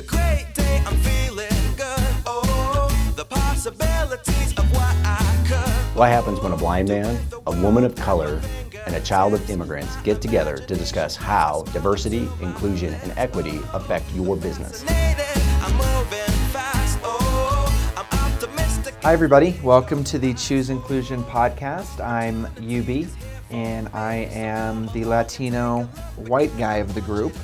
[0.00, 2.14] a great day, I'm feeling good.
[2.24, 5.98] Oh, the possibilities of what I could.
[5.98, 8.40] What happens when a blind man, a woman of color,
[8.86, 14.10] and a child of immigrants get together to discuss how diversity, inclusion, and equity affect
[14.14, 14.86] your business?
[14.88, 16.98] I'm moving fast.
[17.02, 18.94] Oh, I'm optimistic.
[19.02, 19.60] Hi, everybody.
[19.62, 22.02] Welcome to the Choose Inclusion podcast.
[22.02, 23.06] I'm UB,
[23.50, 25.82] and I am the Latino
[26.16, 27.34] white guy of the group.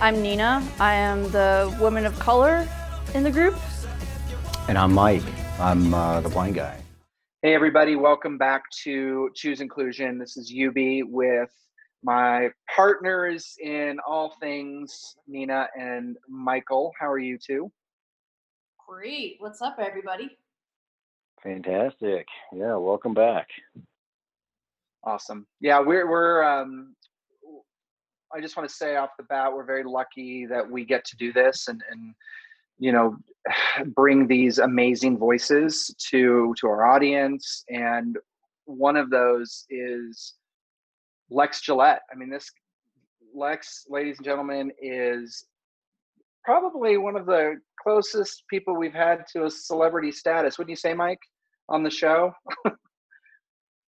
[0.00, 0.66] I'm Nina.
[0.80, 2.68] I am the woman of color
[3.14, 3.56] in the group.
[4.68, 5.22] And I'm Mike.
[5.58, 6.78] I'm uh, the blind guy.
[7.42, 7.94] Hey, everybody.
[7.94, 10.18] Welcome back to Choose Inclusion.
[10.18, 11.50] This is UB with
[12.02, 16.92] my partners in all things, Nina and Michael.
[16.98, 17.70] How are you two?
[18.86, 19.36] Great.
[19.38, 20.36] What's up, everybody?
[21.42, 22.26] Fantastic.
[22.52, 23.46] Yeah, welcome back.
[25.04, 25.46] Awesome.
[25.60, 26.96] Yeah, we're we're um
[28.34, 31.16] I just want to say off the bat we're very lucky that we get to
[31.16, 32.14] do this and and
[32.78, 33.16] you know
[33.94, 38.18] bring these amazing voices to to our audience and
[38.64, 40.34] one of those is
[41.30, 42.02] Lex Gillette.
[42.12, 42.50] I mean this
[43.34, 45.46] Lex ladies and gentlemen is
[46.44, 50.58] probably one of the closest people we've had to a celebrity status.
[50.58, 51.20] Wouldn't you say Mike
[51.68, 52.32] on the show?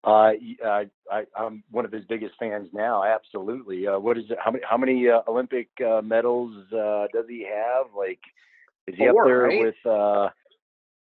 [0.07, 0.33] Uh,
[0.65, 3.05] I, I, I'm one of his biggest fans now.
[3.05, 3.87] Absolutely.
[3.87, 4.39] Uh, what is it?
[4.43, 7.87] How many how many uh, Olympic uh, medals uh, does he have?
[7.97, 8.21] Like,
[8.87, 9.61] is he Four, up there right?
[9.61, 9.87] with?
[9.87, 10.29] Uh,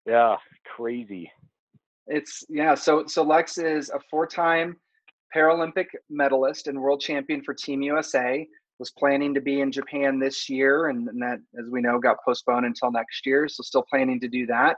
[0.06, 1.30] yeah, crazy.
[2.06, 2.74] It's yeah.
[2.74, 4.76] So so Lex is a four-time
[5.34, 8.46] Paralympic medalist and world champion for Team USA.
[8.78, 12.18] Was planning to be in Japan this year, and, and that, as we know, got
[12.22, 13.48] postponed until next year.
[13.48, 14.76] So still planning to do that.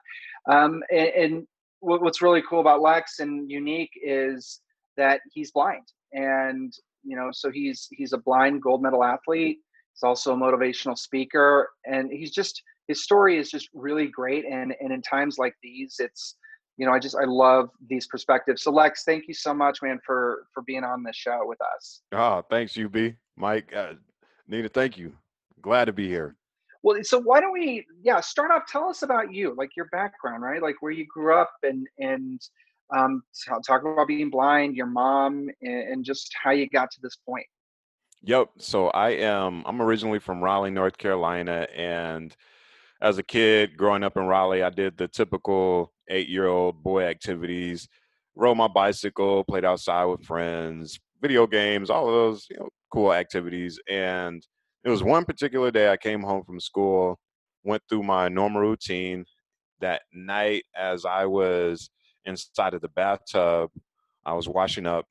[0.48, 1.46] Um, and, and
[1.80, 4.60] what's really cool about Lex and unique is
[4.96, 6.72] that he's blind, and
[7.04, 9.58] you know, so he's he's a blind gold medal athlete.
[9.94, 14.44] He's also a motivational speaker, and he's just his story is just really great.
[14.44, 16.36] And and in times like these, it's
[16.76, 18.62] you know, I just I love these perspectives.
[18.62, 22.02] So Lex, thank you so much, man, for for being on this show with us.
[22.12, 23.14] Oh, thanks, UB.
[23.36, 23.94] Mike, uh,
[24.48, 25.12] Nina, thank you.
[25.60, 26.36] Glad to be here.
[26.82, 28.62] Well, so why don't we, yeah, start off.
[28.68, 30.62] Tell us about you, like your background, right?
[30.62, 32.40] Like where you grew up, and and
[32.94, 33.22] um,
[33.66, 37.46] talk about being blind, your mom, and, and just how you got to this point.
[38.22, 38.48] Yep.
[38.58, 41.66] So I am, I'm originally from Raleigh, North Carolina.
[41.74, 42.34] And
[43.00, 47.02] as a kid growing up in Raleigh, I did the typical eight year old boy
[47.02, 47.88] activities,
[48.34, 53.12] rode my bicycle, played outside with friends, video games, all of those, you know, cool
[53.12, 53.78] activities.
[53.88, 54.44] And
[54.84, 57.18] it was one particular day I came home from school,
[57.64, 59.24] went through my normal routine.
[59.80, 61.90] That night, as I was
[62.24, 63.70] inside of the bathtub,
[64.24, 65.06] I was washing up.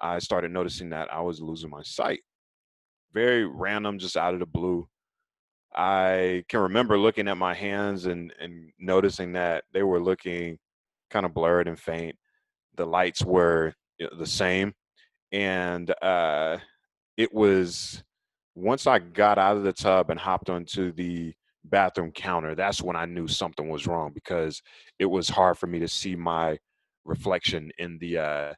[0.00, 2.20] I started noticing that I was losing my sight.
[3.12, 4.88] Very random, just out of the blue.
[5.74, 10.58] I can remember looking at my hands and, and noticing that they were looking
[11.10, 12.16] kind of blurred and faint.
[12.76, 14.72] The lights were the same.
[15.32, 16.58] And uh,
[17.16, 18.02] it was
[18.58, 21.32] once I got out of the tub and hopped onto the
[21.64, 24.62] bathroom counter, that's when I knew something was wrong because
[24.98, 26.58] it was hard for me to see my
[27.04, 28.52] reflection in the uh,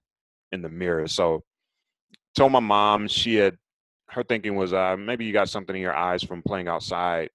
[0.53, 1.07] in the mirror.
[1.07, 1.45] So
[2.35, 3.57] told my mom she had
[4.09, 7.31] her thinking was uh, maybe you got something in your eyes from playing outside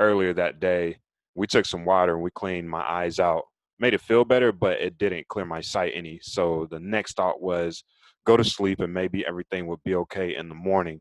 [0.00, 0.98] earlier that day.
[1.36, 3.44] We took some water and we cleaned my eyes out.
[3.78, 6.18] Made it feel better, but it didn't clear my sight any.
[6.20, 7.84] So the next thought was
[8.26, 11.00] go to sleep and maybe everything would be okay in the morning.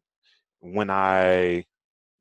[0.60, 1.66] When I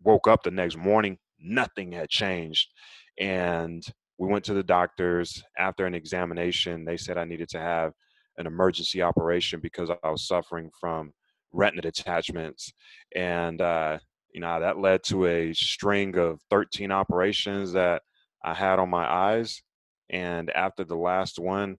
[0.02, 2.72] woke up the next morning, nothing had changed.
[3.18, 3.84] And
[4.18, 5.42] we went to the doctors.
[5.58, 7.92] After an examination, they said I needed to have
[8.38, 11.12] an emergency operation because I was suffering from
[11.52, 12.72] retina detachments.
[13.14, 13.98] And, uh,
[14.32, 18.02] you know, that led to a string of 13 operations that
[18.44, 19.62] I had on my eyes.
[20.10, 21.78] And after the last one,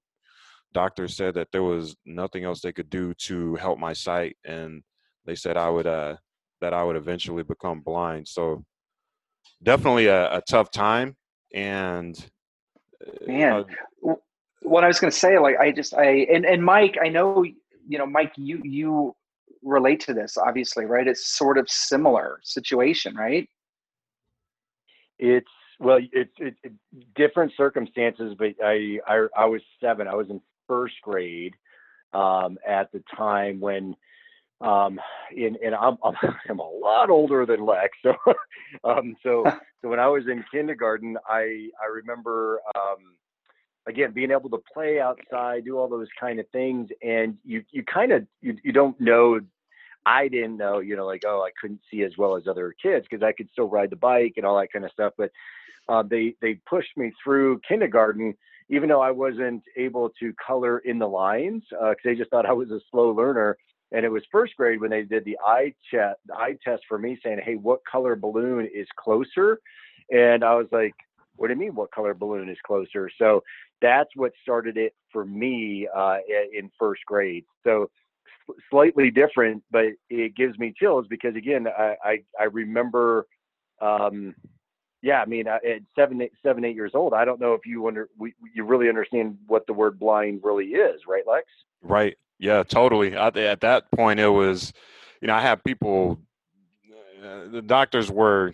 [0.73, 4.38] doctors said that there was nothing else they could do to help my sight.
[4.44, 4.84] And
[5.25, 6.17] they said I would, uh,
[6.62, 8.28] that I would eventually become blind.
[8.28, 8.64] So
[9.64, 11.16] definitely a, a tough time.
[11.53, 12.17] And,
[13.05, 13.66] uh, Man, know,
[14.02, 14.22] w-
[14.61, 17.43] what I was going to say, like I just I and and Mike, I know
[17.43, 19.16] you know Mike, you you
[19.64, 21.08] relate to this obviously, right?
[21.08, 23.49] It's sort of similar situation, right?
[25.20, 25.47] It's
[25.79, 26.73] well, it's it, it,
[27.16, 30.08] different circumstances, but I, I I was seven.
[30.08, 31.53] I was in first grade
[32.14, 33.96] um, at the time when
[34.62, 35.00] um
[35.36, 36.16] in and I'm, I'm
[36.50, 38.14] I'm a lot older than Lex so
[38.84, 39.44] um so
[39.82, 43.16] so when I was in kindergarten I I remember um
[43.88, 47.84] again being able to play outside do all those kind of things and you you
[47.84, 49.40] kind of you, you don't know
[50.08, 53.06] I didn't know, you know, like oh, I couldn't see as well as other kids
[53.09, 55.12] because I could still ride the bike and all that kind of stuff.
[55.18, 55.32] But
[55.90, 58.34] uh, they they pushed me through kindergarten,
[58.70, 62.46] even though I wasn't able to color in the lines because uh, they just thought
[62.46, 63.58] I was a slow learner.
[63.91, 67.17] And it was first grade when they did the eye chat, eye test for me,
[67.23, 69.59] saying, "Hey, what color balloon is closer?"
[70.11, 70.93] And I was like,
[71.35, 71.75] "What do you mean?
[71.75, 73.43] What color balloon is closer?" So
[73.81, 76.17] that's what started it for me uh,
[76.53, 77.45] in first grade.
[77.63, 77.89] So
[78.69, 83.25] slightly different, but it gives me chills because again, I I, I remember.
[83.81, 84.35] Um,
[85.03, 85.61] yeah, I mean, at
[85.95, 88.89] seven, eight, seven, eight years old, I don't know if you under we, you really
[88.89, 91.45] understand what the word blind really is, right, Lex?
[91.84, 92.17] Right.
[92.39, 93.16] Yeah, totally.
[93.16, 94.73] I, at that point, it was,
[95.22, 96.19] you know, I had people.
[97.23, 98.53] Uh, the doctors were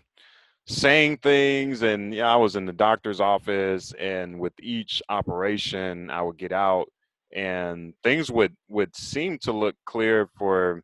[0.66, 6.22] saying things, and yeah, I was in the doctor's office, and with each operation, I
[6.22, 6.88] would get out,
[7.34, 10.82] and things would would seem to look clear for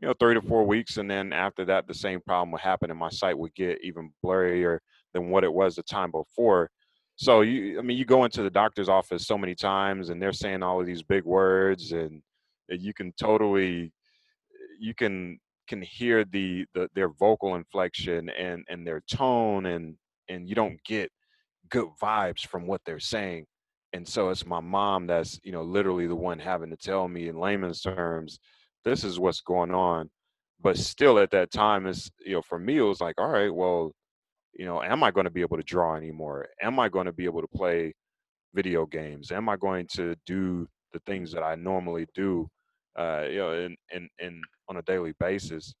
[0.00, 2.90] you know three to four weeks and then after that the same problem would happen
[2.90, 4.78] and my sight would get even blurrier
[5.14, 6.70] than what it was the time before
[7.16, 10.32] so you i mean you go into the doctor's office so many times and they're
[10.32, 12.22] saying all of these big words and
[12.68, 13.92] you can totally
[14.78, 19.96] you can can hear the, the their vocal inflection and and their tone and
[20.28, 21.10] and you don't get
[21.70, 23.44] good vibes from what they're saying.
[23.92, 27.28] And so it's my mom that's you know literally the one having to tell me
[27.28, 28.38] in layman's terms
[28.84, 30.10] this is what's going on.
[30.60, 33.54] But still at that time it's you know for me it was like all right
[33.54, 33.92] well
[34.54, 36.46] you know am i going to be able to draw anymore?
[36.62, 37.94] Am i going to be able to play
[38.54, 39.32] video games?
[39.32, 42.48] Am i going to do the things that i normally do
[42.98, 45.74] uh, you know and and and on a daily basis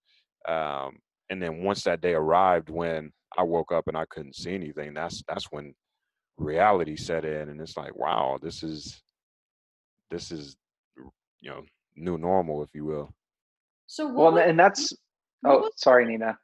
[0.48, 0.96] um,
[1.30, 4.94] and then once that day arrived when i woke up and i couldn't see anything
[4.94, 5.74] that's that's when
[6.38, 9.02] reality set in and it's like wow this is
[10.10, 10.56] this is
[11.40, 11.62] you know
[11.96, 13.10] new normal if you will
[13.86, 14.92] So what Well, was, and that's.
[15.42, 16.38] what Oh, was- sorry, Nina.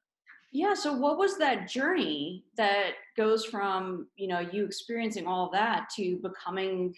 [0.52, 5.52] yeah, so what was that journey that goes from, you know, you experiencing all of
[5.52, 6.94] that to becoming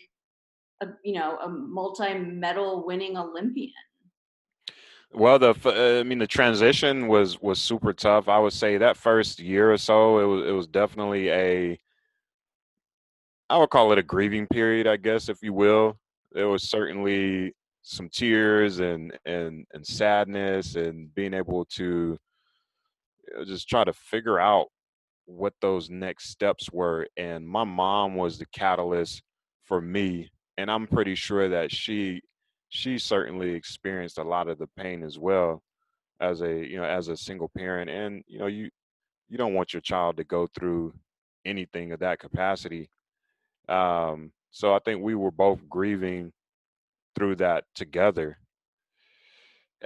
[0.88, 3.72] a, you know, a multi-medal winning Olympian?
[5.12, 8.28] Well, the uh, I mean, the transition was was super tough.
[8.28, 11.78] I would say that first year or so, it was it was definitely a
[13.50, 15.98] I would call it a grieving period, I guess, if you will.
[16.32, 22.18] There was certainly some tears and and and sadness, and being able to
[23.38, 24.68] uh, just try to figure out
[25.26, 27.06] what those next steps were.
[27.16, 29.22] And my mom was the catalyst
[29.62, 32.22] for me, and I'm pretty sure that she
[32.68, 35.62] she certainly experienced a lot of the pain as well
[36.20, 38.70] as a you know as a single parent and you know you
[39.28, 40.94] you don't want your child to go through
[41.44, 42.88] anything of that capacity.
[43.68, 46.32] Um so i think we were both grieving
[47.16, 48.38] through that together.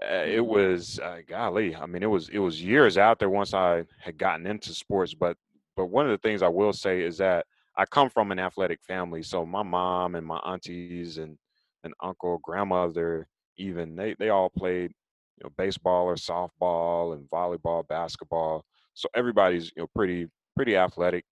[0.00, 3.52] Uh, it was uh, golly i mean it was it was years out there once
[3.52, 5.36] i had gotten into sports but
[5.76, 7.44] but one of the things i will say is that
[7.78, 11.38] i come from an athletic family so my mom and my aunties and
[11.84, 13.28] and uncle grandmother
[13.58, 14.92] even they they all played
[15.38, 18.64] you know baseball or softball and volleyball basketball.
[18.94, 21.24] So everybody's you know pretty pretty athletic.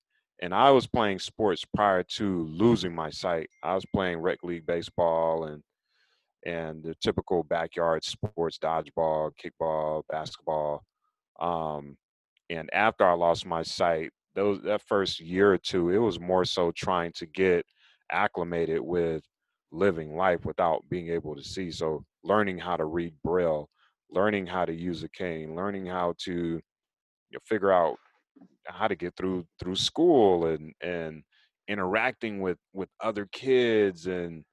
[0.43, 3.51] And i was playing sports prior to losing my sight.
[3.65, 5.63] I was playing rec league baseball and
[6.47, 10.85] and the typical backyard sports dodgeball kickball basketball.
[11.41, 11.97] Um,
[12.51, 16.45] and after i lost my sight those that first year or two it was more
[16.45, 17.67] so trying to get
[18.13, 19.25] acclimated with
[19.73, 23.69] living life without being able to see so learning how to read braille
[24.11, 26.63] learning how to use a cane learning how to you
[27.33, 27.97] know, figure out
[28.67, 31.23] how to get through through school and and
[31.69, 34.45] interacting with with other kids and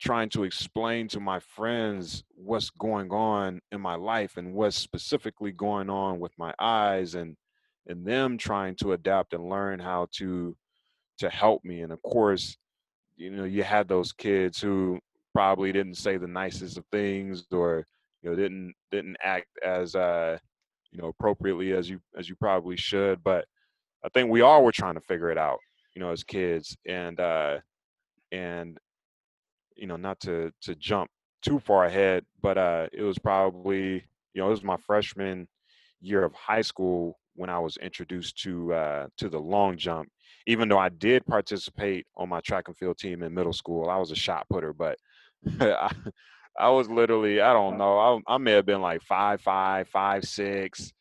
[0.00, 5.52] trying to explain to my friends what's going on in my life and what's specifically
[5.52, 7.36] going on with my eyes and
[7.86, 10.56] and them trying to adapt and learn how to
[11.18, 12.56] to help me and of course
[13.16, 14.98] you know you had those kids who
[15.32, 17.86] probably didn't say the nicest of things or
[18.22, 20.36] you know didn't didn't act as uh
[20.90, 23.44] you know appropriately as you as you probably should but
[24.04, 25.58] i think we all were trying to figure it out
[25.94, 27.58] you know as kids and uh
[28.32, 28.78] and
[29.76, 31.10] you know not to to jump
[31.42, 35.46] too far ahead but uh it was probably you know it was my freshman
[36.00, 40.08] year of high school when i was introduced to uh to the long jump.
[40.46, 43.96] Even though i did participate on my track and field team in middle school i
[43.96, 44.96] was a shot putter but
[45.60, 45.90] I,
[46.58, 50.24] I was literally i don't know I, I may have been like five five five
[50.24, 50.92] six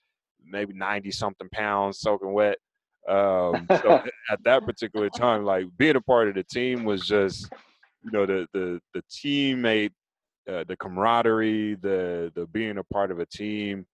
[0.46, 2.58] maybe 90 something pounds soaking wet.
[3.08, 7.50] Um so at that particular time like being a part of the team was just
[8.04, 9.92] you know the the the teammate
[10.48, 13.86] uh, the camaraderie, the the being a part of a team,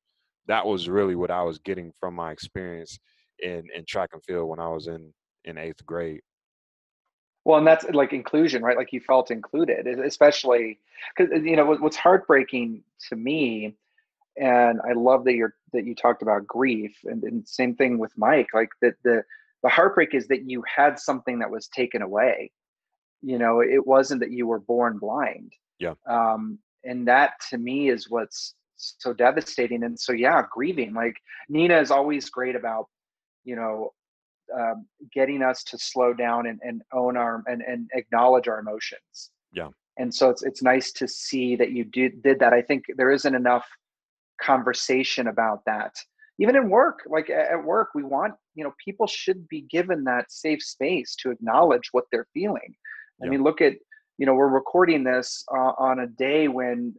[0.50, 3.00] that was really what I was getting from my experience
[3.42, 5.14] in in track and field when I was in
[5.46, 6.22] in eighth grade.
[7.46, 8.76] Well, and that's like inclusion, right?
[8.76, 10.80] Like you felt included, especially
[11.16, 13.76] because you know what's heartbreaking to me,
[14.38, 18.12] and I love that you're that you talked about grief, and, and same thing with
[18.18, 18.48] Mike.
[18.54, 19.24] Like that the
[19.62, 22.52] the heartbreak is that you had something that was taken away.
[23.22, 25.54] You know, it wasn't that you were born blind.
[25.78, 25.94] Yeah.
[26.08, 29.84] Um, and that to me is what's so devastating.
[29.84, 30.94] And so yeah, grieving.
[30.94, 31.16] Like
[31.50, 32.86] Nina is always great about,
[33.44, 33.94] you know,
[34.58, 39.32] um, getting us to slow down and, and own our and, and acknowledge our emotions.
[39.52, 39.70] Yeah.
[39.98, 42.54] And so it's it's nice to see that you did did that.
[42.54, 43.68] I think there isn't enough
[44.42, 45.94] conversation about that.
[46.40, 50.32] Even in work, like at work, we want, you know, people should be given that
[50.32, 52.74] safe space to acknowledge what they're feeling.
[53.22, 53.32] I Yeah.
[53.32, 53.74] mean, look at,
[54.18, 56.96] you know, we're recording this uh, on a day when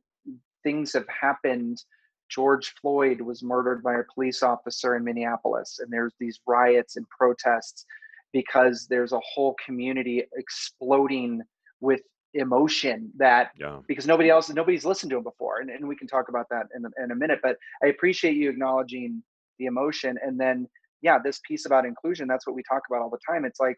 [0.62, 1.82] things have happened.
[2.28, 7.06] George Floyd was murdered by a police officer in Minneapolis, and there's these riots and
[7.08, 7.84] protests
[8.32, 11.42] because there's a whole community exploding
[11.80, 12.00] with
[12.34, 13.80] emotion that Yeah.
[13.88, 16.66] because nobody else nobody's listened to him before and, and we can talk about that
[16.76, 19.20] in, a- in a minute but i appreciate you acknowledging
[19.58, 20.68] the emotion and then
[21.02, 23.74] yeah this piece about inclusion that's what we talk about all the time it's like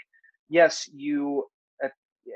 [0.50, 1.46] yes you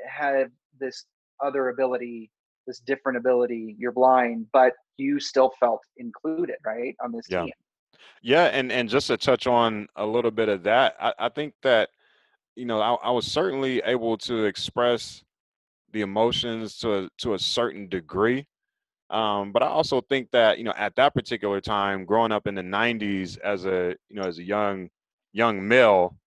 [0.09, 0.49] have
[0.79, 1.05] this
[1.43, 2.31] other ability
[2.67, 7.43] this different ability you're blind but you still felt included right on this Yeah.
[7.43, 7.51] team
[8.21, 11.53] Yeah, and and just to touch on a little bit of that, I, I think
[11.63, 11.89] that
[12.55, 15.23] you know I, I was certainly able to express
[15.91, 18.47] the emotions to a, to a certain degree,
[19.09, 22.55] um, but I also think that you know at that particular time, growing up in
[22.55, 24.89] the '90s as a you know as a young
[25.33, 26.17] young male,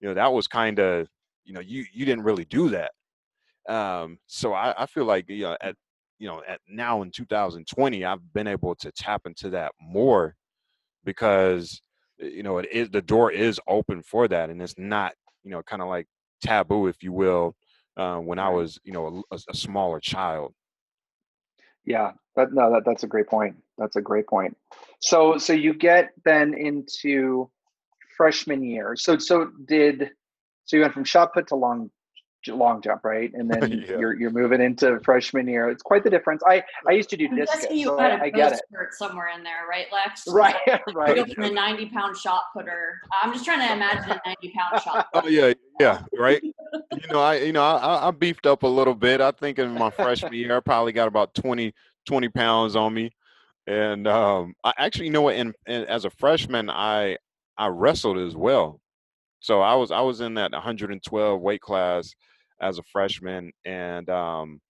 [0.00, 1.08] you know that was kind of
[1.44, 2.92] you know you you didn't really do that.
[3.68, 5.74] Um, so I, I feel like you know at
[6.18, 10.34] you know at now in 2020, I've been able to tap into that more
[11.04, 11.80] because
[12.22, 15.50] uh, you know it is the door is open for that and it's not you
[15.50, 16.06] know kind of like
[16.42, 17.54] taboo if you will
[17.96, 20.52] uh, when i was you know a, a smaller child
[21.86, 23.56] Yeah, that no, that that's a great point.
[23.78, 24.56] That's a great point.
[25.00, 27.48] So so you get then into
[28.16, 28.96] freshman year.
[28.96, 30.10] So so did
[30.64, 31.90] so you went from shot put to long
[32.48, 33.30] long jump, right?
[33.34, 33.98] And then Yeah.
[33.98, 35.68] you're you're moving into freshman year.
[35.70, 36.42] It's quite the difference.
[36.46, 38.52] I I used to do I'm discus, guessing you so had I, a I get
[38.52, 38.60] it.
[38.70, 40.24] spurt somewhere in there, right, Lex?
[40.28, 41.16] Right, You right.
[41.16, 42.98] go from the 90 pound shot putter.
[43.22, 47.20] I'm just trying to imagine a 90 pound shot oh yeah yeah right you know
[47.20, 49.90] i you know I, I- I beefed up a little bit i think in my
[49.90, 51.72] freshman year i probably got about 20
[52.06, 53.10] 20 pounds on me
[53.66, 57.16] and um i actually you know what in, in as a freshman i
[57.58, 58.80] i wrestled as well
[59.40, 62.14] so i was i was in that 112 weight class
[62.60, 64.60] as a freshman and um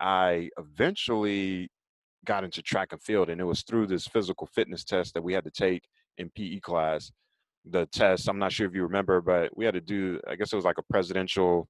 [0.00, 1.68] i eventually
[2.24, 5.32] got into track and field and it was through this physical fitness test that we
[5.32, 5.82] had to take
[6.18, 7.12] in pe class
[7.70, 10.52] the test i'm not sure if you remember but we had to do i guess
[10.52, 11.68] it was like a presidential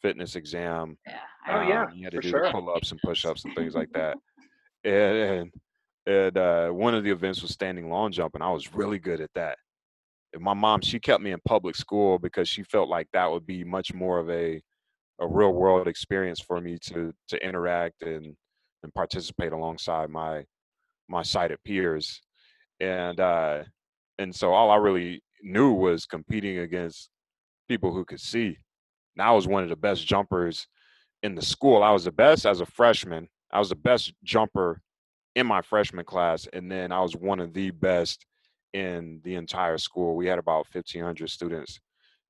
[0.00, 1.18] fitness exam Yeah.
[1.46, 2.50] Oh, yeah, um, you had to do sure.
[2.50, 4.16] pull-ups and push-ups and things like that
[4.84, 5.52] and and,
[6.06, 9.20] and uh, one of the events was standing long jump and i was really good
[9.20, 9.58] at that
[10.32, 13.46] and my mom she kept me in public school because she felt like that would
[13.46, 14.60] be much more of a
[15.20, 18.36] a real world experience for me to to interact and
[18.82, 20.44] and participate alongside my
[21.08, 22.20] my sighted peers.
[22.80, 23.62] And uh
[24.18, 27.10] and so all i really knew was competing against
[27.68, 28.58] people who could see.
[29.16, 30.66] And i was one of the best jumpers
[31.22, 31.82] in the school.
[31.82, 33.28] I was the best as a freshman.
[33.50, 34.80] I was the best jumper
[35.36, 38.24] in my freshman class and then i was one of the best
[38.72, 40.16] in the entire school.
[40.16, 41.78] We had about 1500 students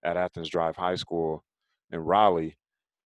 [0.02, 1.42] at athens drive high school
[1.90, 2.56] in raleigh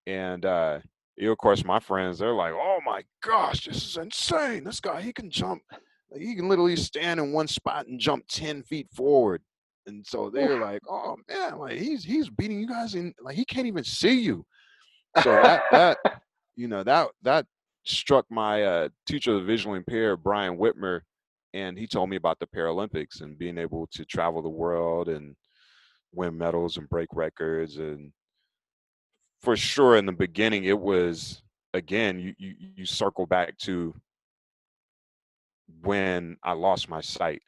[0.09, 0.79] and uh
[1.17, 5.01] you of course my friends they're like oh my gosh this is insane this guy
[5.01, 5.63] he can jump
[6.17, 9.43] he can literally stand in one spot and jump 10 feet forward.
[9.87, 13.45] And so they're like oh man like he's he's beating you guys in like he
[13.45, 14.45] can't even see you.
[15.23, 15.99] So that that
[16.57, 17.47] you know that that
[17.85, 21.01] struck my uh teacher of the visually impaired brian whitmer
[21.55, 25.35] and he told me about the paralympics and being able to travel the world and
[26.13, 28.13] win medals and break records and
[29.41, 31.43] for sure in the beginning it was
[31.75, 33.95] again you you, you circle back to
[35.83, 37.43] when i lost my sight.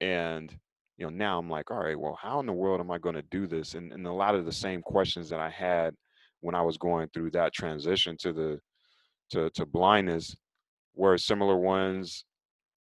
[0.00, 0.56] And
[0.96, 3.14] you know now i'm like all right well how in the world am i going
[3.14, 3.74] to do this?
[3.74, 5.94] And, and a lot of the same questions that i had
[6.40, 8.60] when i was going through that transition to the
[9.30, 10.34] to, to blindness
[10.94, 12.24] were similar ones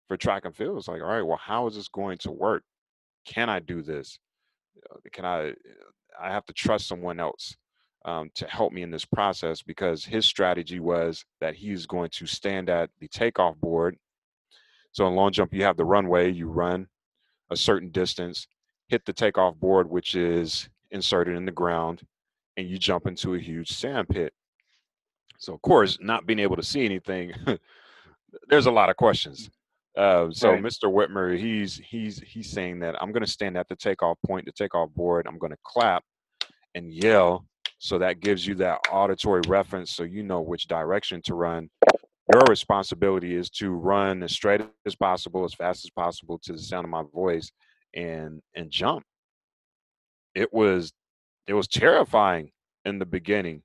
[0.07, 0.79] for track and field.
[0.79, 2.63] It's like all right well how is this going to work?
[3.25, 4.19] Can i do this?
[4.91, 5.53] Uh, can i
[6.21, 7.57] i have to trust someone else
[8.09, 12.27] um, to help me in this process because his strategy was that he's going to
[12.27, 13.99] stand at the takeoff board.
[14.93, 16.87] So in long jump, you have the runway, you run
[17.51, 18.47] a certain distance,
[18.89, 22.01] hit the takeoff board, which is inserted in the ground,
[22.57, 24.33] and you jump into a huge sand pit.
[25.37, 27.35] So of course, not being able to see anything,
[28.49, 29.51] there's a lot of questions.
[29.97, 30.63] Uh, so Right.
[30.63, 30.85] Mr.
[30.85, 34.53] Whitmer, he's he's he's saying that I'm going to stand at the takeoff point, the
[34.53, 35.27] takeoff board.
[35.27, 36.05] I'm going to clap
[36.75, 37.45] and yell,
[37.79, 41.71] so that gives you that auditory reference, so you know which direction to run.
[42.33, 46.59] Your responsibility is to run as straight as possible, as fast as possible, to the
[46.59, 47.51] sound of my voice,
[47.95, 49.05] and and jump.
[50.35, 50.93] It was
[51.47, 52.51] it was terrifying
[52.85, 53.63] in the beginning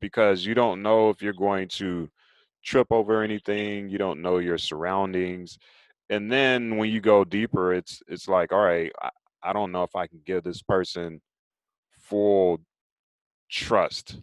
[0.00, 2.08] because you don't know if you're going to
[2.64, 5.58] trip over anything you don't know your surroundings
[6.10, 9.10] and then when you go deeper it's it's like all right I,
[9.42, 11.20] I don't know if i can give this person
[12.00, 12.58] full
[13.50, 14.18] trust.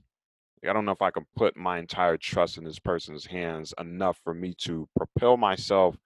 [0.68, 4.20] I don't know if i can put my entire trust in this person's hands enough
[4.24, 5.98] for me to propel myself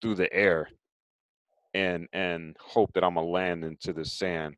[0.00, 0.68] through the air
[1.74, 4.56] and and hope that i'm gonna land into the sand.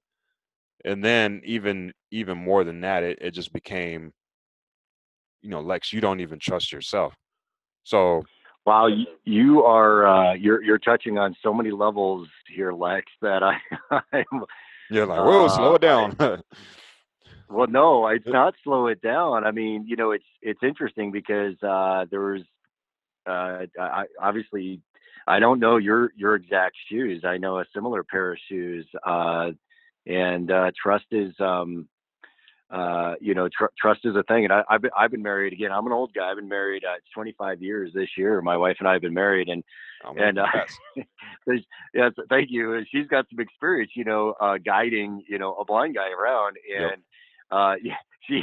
[0.85, 4.13] And then even even more than that it, it just became
[5.41, 7.15] you know lex you don't even trust yourself.
[7.85, 8.25] So
[8.67, 8.89] Wow,
[9.25, 13.07] you, are uh, you're you're touching on so many levels here, Lex.
[13.23, 13.57] That I,
[14.13, 14.45] I'm
[14.91, 16.17] you're like whoa slow Uh, it down
[17.51, 19.45] Well, no, it's not slow it down.
[19.45, 22.43] I mean, you know, it's it's interesting because uh, there was
[23.27, 24.81] uh, I, obviously
[25.27, 27.23] I don't know your your exact shoes.
[27.25, 29.51] I know a similar pair of shoes, uh,
[30.07, 31.89] and uh, trust is um,
[32.71, 34.45] uh, you know tr- trust is a thing.
[34.45, 35.71] And I, I've been, I've been married again.
[35.73, 36.31] I'm an old guy.
[36.31, 38.41] I've been married uh, 25 years this year.
[38.41, 39.63] My wife and I have been married, and
[40.17, 40.47] and, uh,
[41.95, 42.75] yes, thank you.
[42.75, 46.57] And She's got some experience, you know, uh, guiding, you know, a blind guy around,
[46.83, 46.99] Yep.
[47.51, 47.95] And uh, yeah,
[48.29, 48.43] she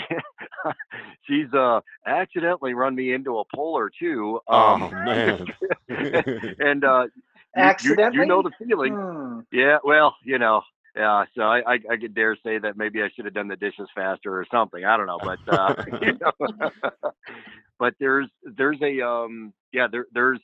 [1.28, 4.40] she's uh accidentally run me into a pole or two.
[4.50, 5.46] oh Um, man
[6.60, 7.06] and uh,
[7.56, 8.20] you- you, Accidentally?
[8.22, 8.96] you know the feeling.
[8.96, 9.40] Hmm.
[9.52, 10.62] Yeah, well, you know,
[10.96, 11.26] yeah.
[11.36, 13.88] So I, I, I could dare say that maybe I should have done the dishes
[13.96, 14.84] faster or something.
[14.84, 16.70] I don't know, but uh, you know,
[17.80, 20.40] but there's there's a um yeah there there's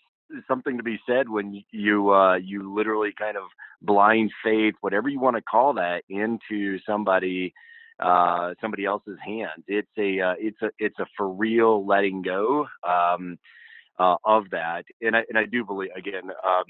[0.47, 3.43] something to be said when you uh you literally kind of
[3.82, 7.54] blind faith whatever you want to call that into somebody
[7.99, 9.63] uh somebody else's hands.
[9.67, 13.38] It's a uh, it's a it's a for real letting go um
[13.99, 14.86] uh, of that.
[15.01, 16.63] And i and i do believe again um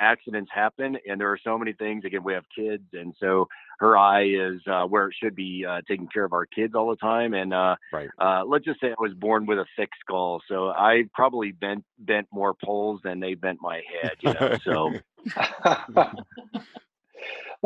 [0.00, 2.04] accidents happen and there are so many things.
[2.04, 3.46] Again we have kids and so
[3.78, 6.88] her eye is uh, where it should be uh, taking care of our kids all
[6.90, 7.34] the time.
[7.34, 8.08] And uh, right.
[8.18, 11.84] uh, let's just say I was born with a thick skull, so I probably bent
[11.98, 14.12] bent more poles than they bent my head.
[14.20, 14.92] You know, so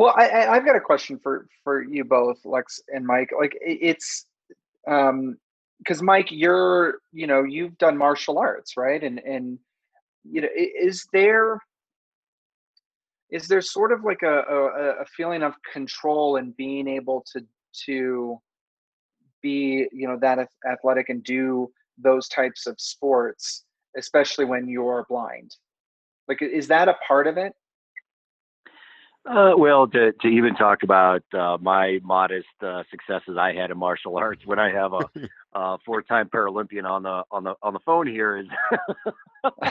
[0.01, 3.29] well, I, I, I've got a question for for you both, Lex and Mike.
[3.39, 4.25] Like it's
[4.87, 5.37] um
[5.77, 9.03] because Mike, you're you know you've done martial arts, right?
[9.03, 9.59] And and
[10.23, 11.59] you know, is there
[13.29, 17.45] is there sort of like a, a a feeling of control and being able to
[17.85, 18.39] to
[19.43, 25.55] be you know that athletic and do those types of sports, especially when you're blind?
[26.27, 27.53] Like, is that a part of it?
[29.29, 33.77] Uh, well, to to even talk about uh, my modest uh, successes I had in
[33.77, 35.05] martial arts when I have a,
[35.53, 38.47] uh four time Paralympian on the on the on the phone here is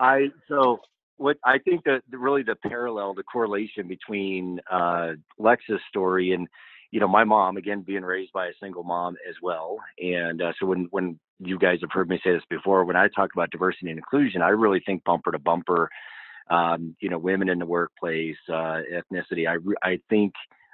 [0.00, 0.80] I so
[1.18, 6.48] what I think that really the parallel, the correlation between uh, Lex's story and
[6.90, 10.52] you know my mom again being raised by a single mom as well, and uh,
[10.58, 13.50] so when when you guys have heard me say this before, when I talk about
[13.50, 15.90] diversity and inclusion, I really think bumper to bumper.
[16.50, 19.46] Um, you know, women in the workplace, uh, ethnicity.
[19.46, 19.56] I
[19.86, 20.32] I think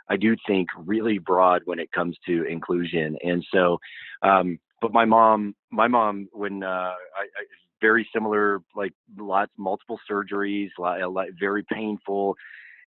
[0.08, 3.78] I do think really broad when it comes to inclusion, and so.
[4.22, 7.44] Um, but my mom, my mom, when uh, I, I
[7.80, 10.70] very similar, like lots, multiple surgeries,
[11.38, 12.36] very painful.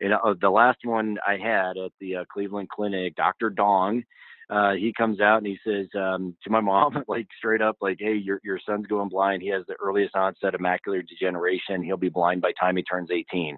[0.01, 3.51] And uh, the last one I had at the uh, Cleveland Clinic, Dr.
[3.51, 4.05] Dong,
[4.49, 7.97] uh, he comes out and he says um, to my mom, like straight up, like,
[7.99, 9.43] "Hey, your your son's going blind.
[9.43, 11.83] He has the earliest onset of macular degeneration.
[11.83, 13.57] He'll be blind by time he turns 18."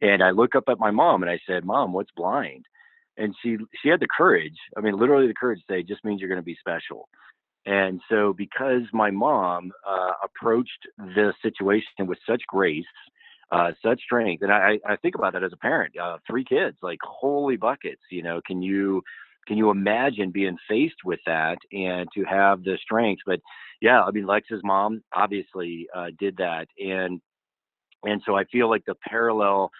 [0.00, 2.66] And I look up at my mom and I said, "Mom, what's blind?"
[3.16, 4.56] And she she had the courage.
[4.76, 7.08] I mean, literally the courage to say, just means you're going to be special."
[7.66, 12.84] And so, because my mom uh, approached the situation with such grace,
[13.52, 16.78] uh, such strength, and I, I think about that as a parent, uh, three kids,
[16.82, 18.00] like holy buckets.
[18.10, 19.02] You know, can you
[19.48, 23.22] can you imagine being faced with that and to have the strength?
[23.26, 23.40] But
[23.80, 27.20] yeah, I mean, Lex's mom obviously uh, did that, and
[28.04, 29.70] and so I feel like the parallel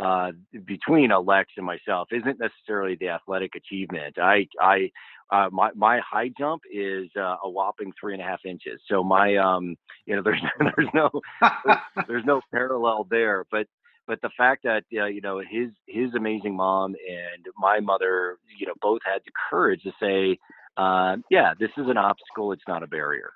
[0.00, 0.32] uh,
[0.66, 4.18] between Alex and myself isn't necessarily the athletic achievement.
[4.18, 4.90] I, I,
[5.32, 8.80] uh, my my high jump is uh, a whopping three and a half inches.
[8.90, 11.10] So my um, you know, there's there's no
[11.40, 13.46] there's, there's no parallel there.
[13.50, 13.66] But
[14.06, 18.66] but the fact that uh, you know his his amazing mom and my mother, you
[18.66, 20.38] know, both had the courage to say,
[20.76, 22.52] uh, yeah, this is an obstacle.
[22.52, 23.32] It's not a barrier.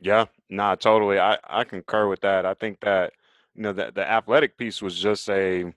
[0.00, 1.18] Yeah, nah, totally.
[1.18, 2.46] I I concur with that.
[2.46, 3.12] I think that
[3.54, 5.72] you know that the athletic piece was just a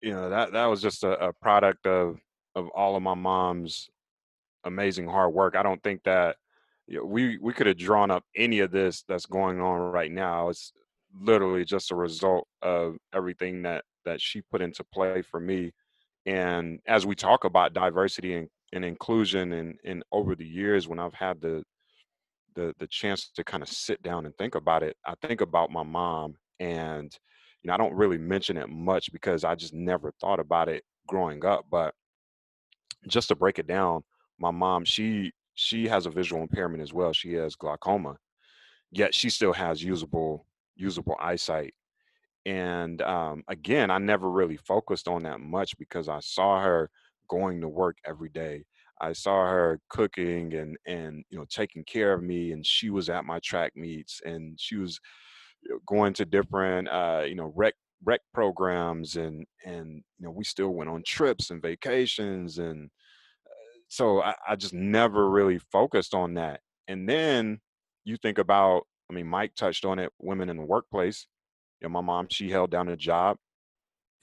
[0.00, 2.18] you know that that was just a, a product of
[2.54, 3.90] of all of my mom's
[4.64, 5.56] amazing hard work.
[5.56, 6.36] I don't think that
[6.86, 10.10] you know, we we could have drawn up any of this that's going on right
[10.10, 10.48] now.
[10.48, 10.72] It's
[11.20, 15.72] literally just a result of everything that that she put into play for me.
[16.26, 20.98] And as we talk about diversity and, and inclusion and and over the years when
[20.98, 21.62] I've had the
[22.54, 25.70] the the chance to kind of sit down and think about it, I think about
[25.70, 27.16] my mom and
[27.62, 30.84] you know, I don't really mention it much because I just never thought about it
[31.08, 31.94] growing up, but
[33.06, 34.02] just to break it down,
[34.38, 37.12] my mom, she she has a visual impairment as well.
[37.12, 38.16] She has glaucoma,
[38.92, 40.46] yet she still has usable
[40.78, 41.74] usable eyesight.
[42.46, 46.90] And um, again, I never really focused on that much because I saw her
[47.28, 48.64] going to work every day.
[49.00, 53.08] I saw her cooking and and you know taking care of me, and she was
[53.10, 54.98] at my track meets, and she was
[55.86, 60.70] going to different uh, you know rec rec programs, and and you know we still
[60.70, 62.90] went on trips and vacations, and
[63.88, 66.60] so I, I just never really focused on that.
[66.88, 67.60] And then
[68.04, 71.26] you think about, I mean, Mike touched on it, women in the workplace.
[71.80, 73.36] You know, my mom, she held down a job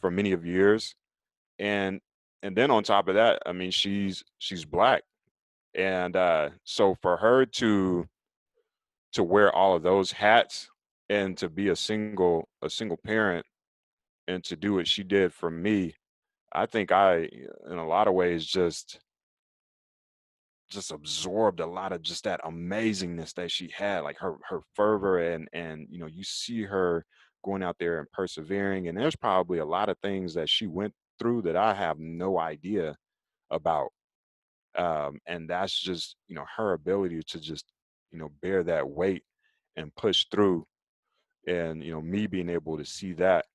[0.02, 0.96] for many of years.
[1.60, 2.02] And
[2.44, 5.04] and then on top of that, I mean, she's she's black.
[5.74, 8.08] And uh so for her to
[9.14, 10.70] to wear all of those hats
[11.10, 13.46] and to be a single a single parent
[14.28, 15.96] and to do what she did for me,
[16.54, 17.30] I think I
[17.70, 19.00] in a lot of ways just
[20.70, 25.20] just absorbed a lot of just that amazingness that she had like her her fervor
[25.20, 27.06] and and you know you see her
[27.44, 30.94] going out there and persevering and there's probably a lot of things that she went
[31.20, 32.96] through that I have no idea
[33.52, 33.90] about
[34.78, 37.66] um and that's just you know her ability to just
[38.12, 39.24] you know bear that weight
[39.76, 40.66] and push through
[41.48, 43.46] and you know me being able to see that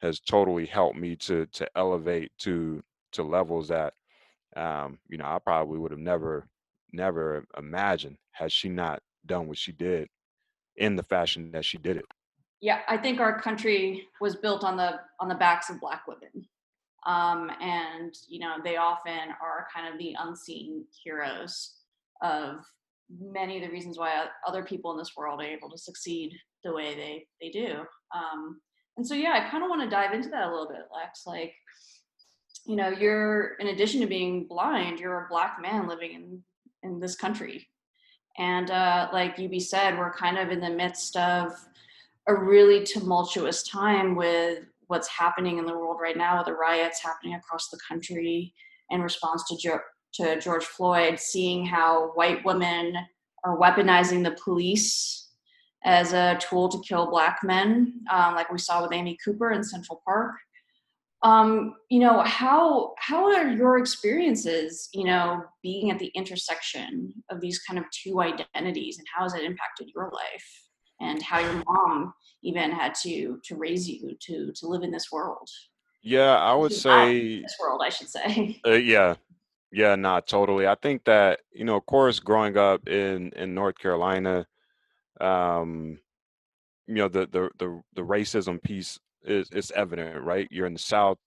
[0.00, 2.82] has totally helped me to to elevate to
[3.12, 3.94] to levels that
[4.58, 6.48] um, you know, I probably would have never,
[6.92, 10.08] never imagined had she not done what she did
[10.76, 12.04] in the fashion that she did it.
[12.60, 16.46] Yeah, I think our country was built on the on the backs of black women.
[17.06, 21.74] Um, and you know, they often are kind of the unseen heroes
[22.20, 22.64] of
[23.10, 26.32] many of the reasons why other people in this world are able to succeed
[26.64, 27.84] the way they they do.
[28.14, 28.60] Um,
[28.96, 31.22] and so yeah, I kind of want to dive into that a little bit, Lex.
[31.24, 31.54] Like,
[32.68, 36.42] you know you're in addition to being blind you're a black man living in
[36.82, 37.68] in this country.
[38.38, 41.52] And uh, like UB said we're kind of in the midst of
[42.26, 47.02] a really tumultuous time with what's happening in the world right now with the riots
[47.02, 48.54] happening across the country
[48.90, 49.80] in response to, jo-
[50.14, 52.94] to george floyd seeing how white women
[53.44, 55.30] are weaponizing the police
[55.84, 59.62] as a tool to kill black men um, like we saw with amy cooper in
[59.62, 60.34] central park
[61.22, 67.40] um, you know how how are your experiences you know being at the intersection of
[67.40, 70.64] these kind of two identities and how has it impacted your life?
[71.00, 75.12] And how your mom even had to to raise you to to live in this
[75.12, 75.48] world?
[76.02, 78.60] Yeah i would say this world i should say.
[78.66, 79.14] Uh, yeah.
[79.70, 80.66] Yeah not totally.
[80.66, 84.46] I think that you know of course growing up in in north carolina
[85.20, 85.98] um
[86.86, 90.48] you know the the the, the racism piece is it's evident, right?
[90.50, 91.18] You're in the South,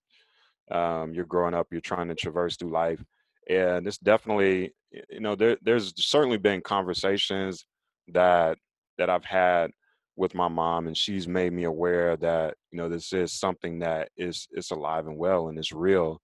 [0.71, 3.03] um, you're growing up, you're trying to traverse through life,
[3.49, 7.65] and it's definitely, you know, there there's certainly been conversations
[8.09, 8.57] that
[8.97, 9.71] that I've had
[10.15, 14.09] with my mom, and she's made me aware that you know this is something that
[14.17, 16.21] is is alive and well and it's real.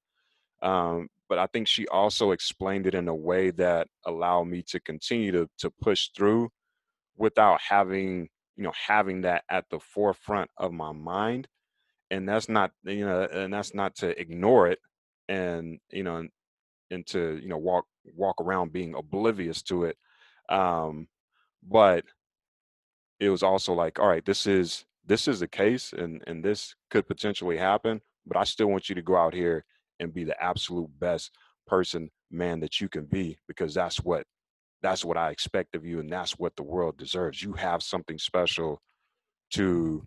[0.61, 4.79] Um, but I think she also explained it in a way that allowed me to
[4.79, 6.49] continue to to push through
[7.17, 11.47] without having you know having that at the forefront of my mind
[12.11, 14.79] and that's not you know and that's not to ignore it
[15.29, 16.29] and you know and,
[16.91, 19.97] and to you know walk walk around being oblivious to it
[20.49, 21.07] um
[21.67, 22.05] but
[23.19, 26.75] it was also like all right this is this is the case and and this
[26.89, 29.65] could potentially happen but i still want you to go out here
[29.99, 31.31] and be the absolute best
[31.65, 34.25] person man that you can be because that's what
[34.81, 37.41] that's what i expect of you and that's what the world deserves.
[37.41, 38.81] You have something special
[39.51, 40.05] to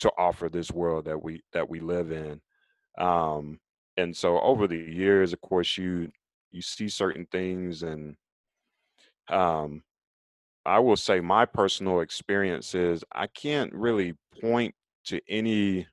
[0.00, 2.40] to offer this world that we that we live in
[2.98, 3.58] um
[3.96, 6.10] and so over the years, of course, you
[6.52, 8.16] you see certain things, and
[9.28, 9.82] um,
[10.66, 14.74] I will say my personal experiences, I can't really point
[15.06, 15.86] to any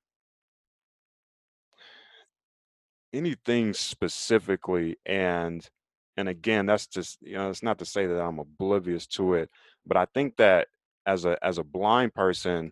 [3.13, 5.69] anything specifically and
[6.17, 9.49] and again that's just you know it's not to say that i'm oblivious to it
[9.85, 10.67] but i think that
[11.05, 12.71] as a as a blind person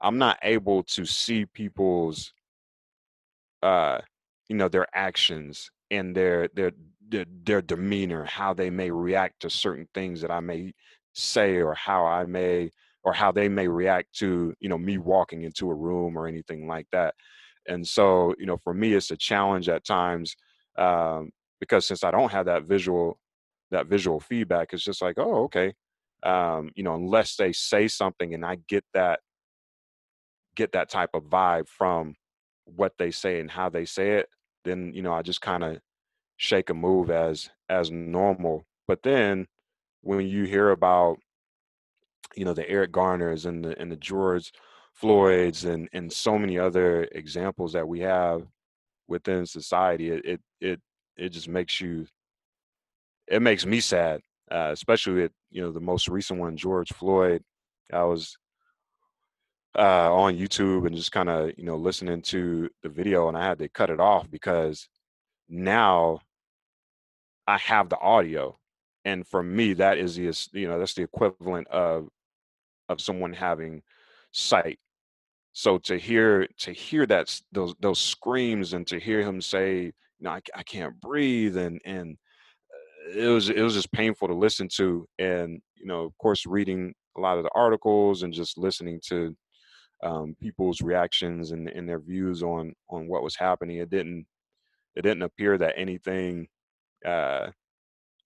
[0.00, 2.32] i'm not able to see people's
[3.62, 3.98] uh
[4.48, 6.72] you know their actions and their their
[7.08, 10.72] their, their demeanor how they may react to certain things that i may
[11.14, 12.70] say or how i may
[13.04, 16.66] or how they may react to you know me walking into a room or anything
[16.66, 17.14] like that.
[17.66, 20.36] And so you know for me it's a challenge at times
[20.76, 21.30] um,
[21.60, 23.18] because since i don't have that visual
[23.70, 25.72] that visual feedback it's just like oh okay.
[26.24, 29.20] Um, you know unless they say something and i get that
[30.58, 32.14] get that type of vibe from
[32.64, 34.28] what they say and how they say it
[34.64, 35.78] then you know i just kind of
[36.36, 39.46] shake a move as as normal but then
[40.02, 41.16] when you hear about
[42.36, 44.52] you know the eric garners and the and the george
[45.00, 48.42] Floyd's and and so many other examples that we have
[49.06, 50.80] within society, it it it,
[51.16, 52.06] it just makes you
[53.28, 57.44] it makes me sad, uh, especially with you know the most recent one, George Floyd.
[57.92, 58.36] I was
[59.78, 63.44] uh, on YouTube and just kind of you know listening to the video, and I
[63.46, 64.88] had to cut it off because
[65.48, 66.20] now
[67.46, 68.58] I have the audio,
[69.04, 72.08] and for me that is the you know that's the equivalent of
[72.88, 73.82] of someone having
[74.32, 74.78] sight.
[75.52, 79.92] So to hear to hear that those those screams and to hear him say you
[80.20, 82.16] know I, I can't breathe and and
[82.72, 86.46] uh, it was it was just painful to listen to and you know of course
[86.46, 89.36] reading a lot of the articles and just listening to
[90.02, 93.78] um, people's reactions and, and their views on on what was happening.
[93.78, 94.26] It didn't
[94.96, 96.48] it didn't appear that anything
[97.04, 97.48] uh,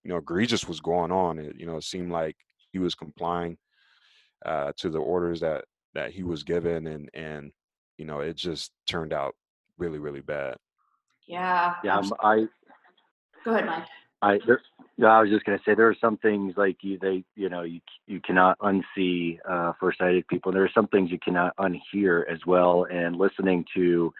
[0.03, 1.39] you know egregious was going on.
[1.39, 2.35] It you know it seemed like
[2.71, 3.57] he was complying
[4.45, 7.51] uh, to the orders that that he was given and and
[7.97, 9.35] you know it just turned out
[9.77, 10.55] really really bad.
[11.27, 12.45] Yeah yeah i
[13.45, 13.87] go ahead mike
[14.23, 14.61] i there,
[15.07, 17.79] i was just to say there are some things like you they you know you
[18.07, 22.39] you cannot unsee uh for sighted people there are some things you cannot unhear as
[22.47, 24.13] well and listening to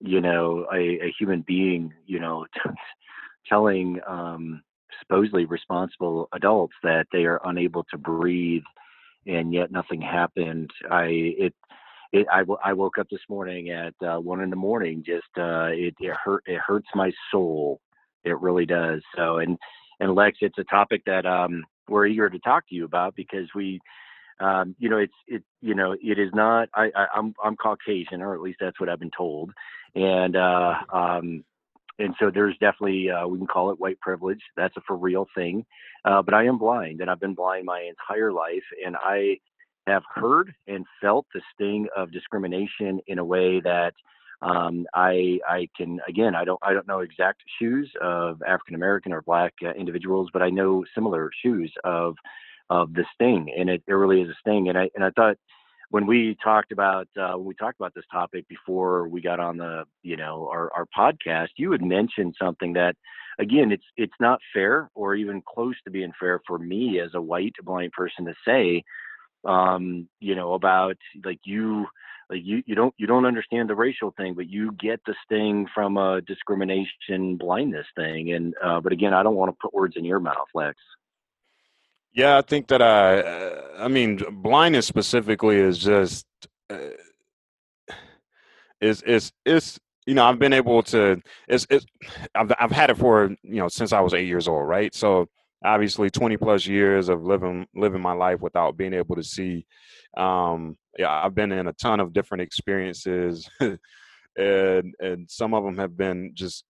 [0.00, 2.46] you know a, a human being you know
[3.48, 4.62] telling um
[5.00, 8.62] supposedly responsible adults that they are unable to breathe
[9.26, 10.70] and yet nothing happened.
[10.90, 11.06] I
[11.38, 11.54] it
[12.12, 15.02] it I, I woke up this morning at uh, one in the morning.
[15.04, 17.80] Just uh, it it hurt it hurts my soul.
[18.26, 19.02] It really does.
[19.16, 19.56] So and
[20.00, 23.48] and Lex, it's a topic that um, we're eager to talk to you about because
[23.54, 23.80] we.
[24.38, 25.42] Um, you know, it's it.
[25.62, 26.68] You know, it is not.
[26.74, 29.50] I, I I'm I'm Caucasian, or at least that's what I've been told.
[29.94, 31.42] And uh, um,
[31.98, 34.40] and so there's definitely uh, we can call it white privilege.
[34.56, 35.64] That's a for real thing.
[36.04, 39.38] Uh, but I am blind, and I've been blind my entire life, and I
[39.86, 43.94] have heard and felt the sting of discrimination in a way that
[44.42, 49.12] um, I I can again I don't I don't know exact shoes of African American
[49.12, 52.16] or Black uh, individuals, but I know similar shoes of
[52.68, 54.68] of the sting, and it, it really is a sting.
[54.68, 55.36] And I and I thought
[55.90, 59.56] when we talked about uh, when we talked about this topic before we got on
[59.56, 62.96] the you know our, our podcast, you had mentioned something that
[63.38, 67.22] again it's it's not fair or even close to being fair for me as a
[67.22, 68.82] white blind person to say
[69.44, 71.86] um, you know about like you
[72.30, 75.66] like you you don't you don't understand the racial thing but you get the sting
[75.74, 79.94] from a discrimination blindness thing and uh, but again i don't want to put words
[79.96, 80.76] in your mouth lex
[82.16, 86.26] yeah, I think that I, uh, I mean, blindness specifically is just,
[86.70, 86.78] uh,
[88.80, 91.84] is is is you know I've been able to, it's it's
[92.34, 94.94] I've I've had it for you know since I was eight years old, right?
[94.94, 95.28] So
[95.66, 99.66] obviously 20 plus years of living living my life without being able to see.
[100.16, 105.78] Um, yeah, I've been in a ton of different experiences, and and some of them
[105.78, 106.64] have been just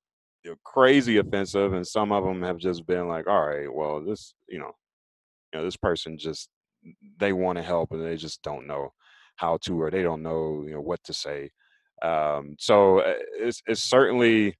[0.44, 4.02] you know, crazy offensive, and some of them have just been like, all right, well,
[4.04, 4.72] this you know
[5.52, 6.48] you know this person just
[7.18, 8.92] they want to help and they just don't know
[9.36, 11.50] how to or they don't know you know what to say
[12.02, 14.54] um, so uh, it's, it's certainly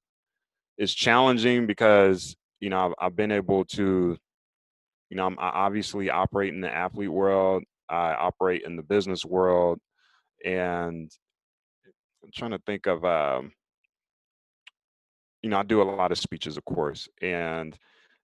[0.79, 4.17] it's challenging because you know I've, I've been able to
[5.11, 9.25] you know I'm, i obviously operate in the athlete world i operate in the business
[9.25, 9.79] world
[10.45, 11.11] and
[12.25, 13.53] i'm trying to think of um,
[15.43, 17.77] you know i do a lot of speeches of course and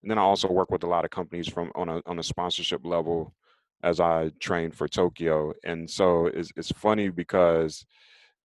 [0.02, 2.22] and then I also work with a lot of companies from on a on a
[2.22, 3.34] sponsorship level
[3.82, 5.52] as I train for Tokyo.
[5.64, 7.86] And so it's it's funny because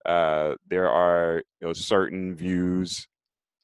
[0.06, 3.08] uh, there are you know certain views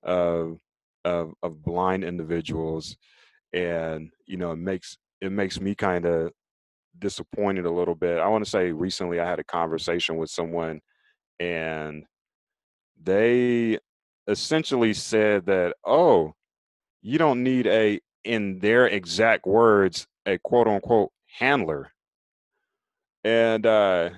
[0.03, 0.59] of
[1.05, 2.97] of, of blind individuals,
[3.55, 6.33] and you know it makes it makes me kind of
[6.99, 8.19] disappointed a little bit.
[8.19, 10.81] I want to say recently I had a conversation with someone,
[11.41, 12.05] and
[13.03, 13.79] they
[14.29, 16.35] essentially said that, "Oh,
[17.03, 21.93] you don't need a in their exact words a quote unquote handler."
[23.25, 24.11] And uh,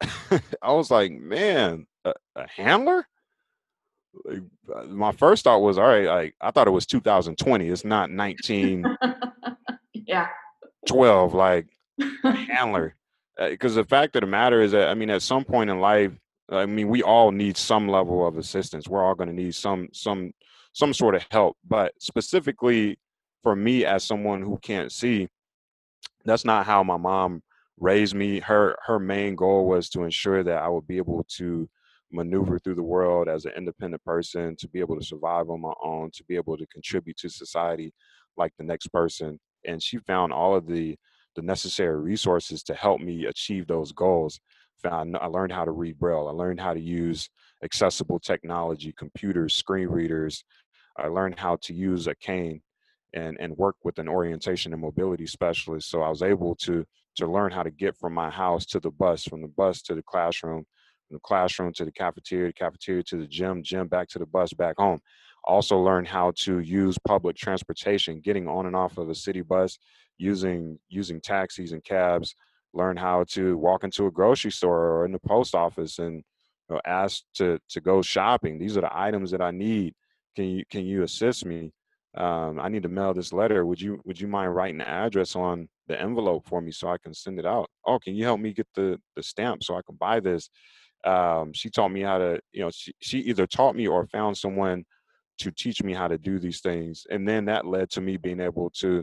[0.62, 3.06] I was like, man, a, a handler?
[4.24, 4.42] Like,
[4.74, 7.68] uh, my first thought was, all right, like I thought it was 2020.
[7.68, 8.84] It's not 19.
[9.94, 10.28] yeah.
[10.86, 11.34] 12.
[11.34, 11.66] Like
[12.22, 12.94] handler,
[13.38, 15.80] because uh, the fact of the matter is that I mean, at some point in
[15.80, 16.12] life,
[16.50, 18.88] I mean, we all need some level of assistance.
[18.88, 20.32] We're all going to need some some
[20.72, 21.56] some sort of help.
[21.66, 22.98] But specifically
[23.42, 25.28] for me, as someone who can't see,
[26.24, 27.42] that's not how my mom
[27.78, 28.40] raised me.
[28.40, 31.68] Her her main goal was to ensure that I would be able to
[32.12, 35.72] maneuver through the world as an independent person, to be able to survive on my
[35.82, 37.92] own, to be able to contribute to society
[38.36, 39.38] like the next person.
[39.66, 40.96] And she found all of the
[41.36, 44.40] the necessary resources to help me achieve those goals.
[44.82, 46.28] Found I learned how to read braille.
[46.28, 47.28] I learned how to use
[47.62, 50.42] accessible technology, computers, screen readers.
[50.96, 52.62] I learned how to use a cane
[53.12, 55.90] and and work with an orientation and mobility specialist.
[55.90, 56.84] So I was able to
[57.16, 59.94] to learn how to get from my house to the bus, from the bus to
[59.94, 60.64] the classroom,
[61.10, 64.52] the classroom to the cafeteria, the cafeteria to the gym, gym back to the bus,
[64.52, 65.00] back home.
[65.44, 69.78] Also learn how to use public transportation, getting on and off of a city bus,
[70.18, 72.34] using using taxis and cabs.
[72.72, 76.16] Learn how to walk into a grocery store or in the post office and
[76.68, 78.58] you know, ask to to go shopping.
[78.58, 79.94] These are the items that I need.
[80.36, 81.72] Can you can you assist me?
[82.16, 83.64] um, I need to mail this letter.
[83.64, 86.98] Would you would you mind writing the address on the envelope for me so I
[86.98, 87.70] can send it out?
[87.86, 90.50] Oh, can you help me get the the stamp so I can buy this?
[91.04, 94.36] Um, she taught me how to, you know, she, she either taught me or found
[94.36, 94.84] someone
[95.38, 98.40] to teach me how to do these things, and then that led to me being
[98.40, 99.02] able to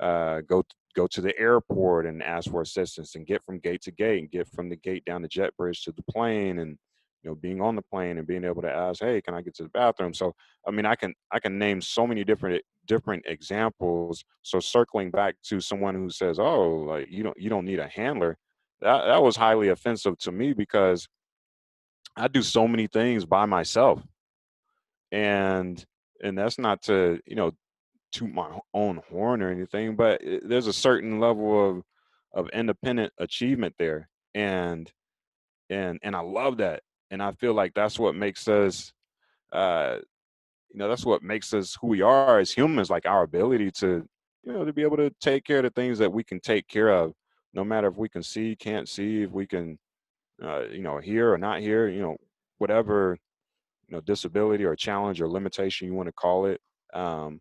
[0.00, 3.90] uh, go go to the airport and ask for assistance and get from gate to
[3.90, 6.78] gate and get from the gate down the jet bridge to the plane and
[7.22, 9.54] you know being on the plane and being able to ask hey can i get
[9.54, 10.14] to the bathroom?
[10.14, 10.34] So
[10.66, 14.24] i mean i can i can name so many different different examples.
[14.42, 17.88] So circling back to someone who says oh like you don't you don't need a
[17.88, 18.38] handler
[18.80, 21.06] that that was highly offensive to me because
[22.16, 24.02] i do so many things by myself.
[25.12, 25.84] And
[26.22, 27.52] and that's not to you know
[28.12, 31.82] toot my own horn or anything but there's a certain level of
[32.36, 34.08] of independent achievement there.
[34.34, 34.92] And
[35.70, 36.82] and and I love that.
[37.10, 38.92] And I feel like that's what makes us,
[39.52, 39.96] uh,
[40.70, 42.90] you know, that's what makes us who we are as humans.
[42.90, 44.06] Like our ability to,
[44.44, 46.68] you know, to be able to take care of the things that we can take
[46.68, 47.12] care of,
[47.54, 49.78] no matter if we can see, can't see, if we can,
[50.42, 52.16] uh, you know, hear or not hear, you know,
[52.58, 53.16] whatever,
[53.88, 56.60] you know, disability or challenge or limitation you want to call it.
[56.92, 57.40] Um,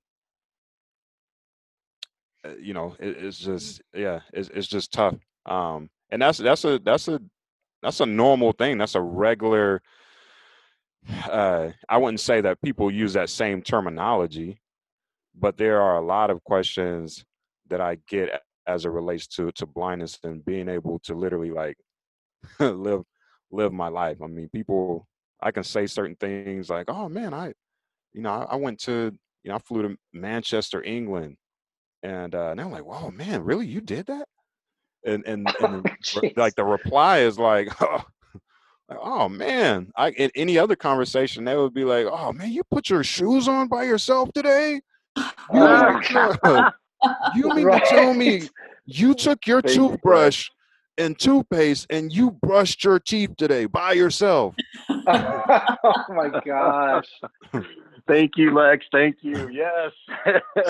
[2.45, 5.15] uh, you know, it, it's just yeah, it's it's just tough.
[5.45, 7.19] Um, and that's that's a that's a
[7.81, 8.77] that's a normal thing.
[8.77, 9.81] That's a regular.
[11.29, 14.59] Uh, I wouldn't say that people use that same terminology,
[15.35, 17.23] but there are a lot of questions
[17.69, 21.77] that I get as it relates to to blindness and being able to literally like
[22.59, 23.03] live
[23.51, 24.17] live my life.
[24.23, 25.07] I mean, people
[25.41, 27.53] I can say certain things like, "Oh man, I
[28.13, 29.11] you know, I, I went to,
[29.43, 31.37] you know, I flew to Manchester, England."
[32.03, 34.27] And uh and I'm like, "Wow, man, really you did that?"
[35.05, 35.89] and and, and
[36.35, 38.03] like the reply is like, oh,
[38.89, 39.91] like, oh man.
[39.95, 43.47] I in any other conversation that would be like, oh man, you put your shoes
[43.47, 44.81] on by yourself today.
[45.53, 46.01] You, mean,
[47.35, 47.83] you mean right.
[47.83, 48.49] to tell me
[48.85, 50.49] you took your toothbrush
[50.97, 54.55] and toothpaste and you brushed your teeth today by yourself?
[54.89, 57.09] oh my gosh.
[58.07, 58.85] Thank you, Lex.
[58.91, 59.49] Thank you.
[59.49, 59.91] Yes.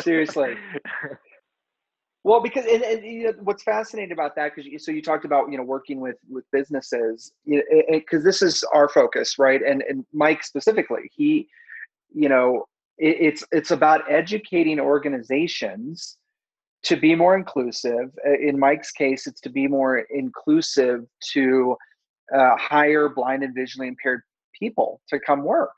[0.02, 0.56] Seriously.
[2.26, 5.52] Well, because and, and you know, what's fascinating about that, because so you talked about
[5.52, 9.62] you know working with with businesses, because you know, this is our focus, right?
[9.62, 11.48] And and Mike specifically, he,
[12.12, 12.66] you know,
[12.98, 16.18] it, it's it's about educating organizations
[16.86, 18.12] to be more inclusive.
[18.42, 21.76] In Mike's case, it's to be more inclusive to
[22.36, 24.22] uh, hire blind and visually impaired
[24.60, 25.74] people to come work.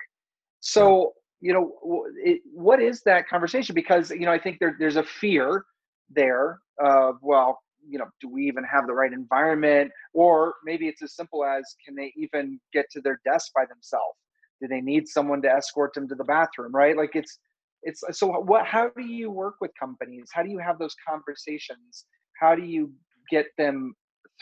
[0.60, 3.76] So you know, it, what is that conversation?
[3.76, 5.66] Because you know, I think there, there's a fear
[6.10, 11.02] there of well you know do we even have the right environment or maybe it's
[11.02, 14.18] as simple as can they even get to their desk by themselves
[14.62, 17.40] do they need someone to escort them to the bathroom right like it's
[17.84, 22.06] it's so what how do you work with companies how do you have those conversations
[22.40, 22.92] how do you
[23.30, 23.94] get them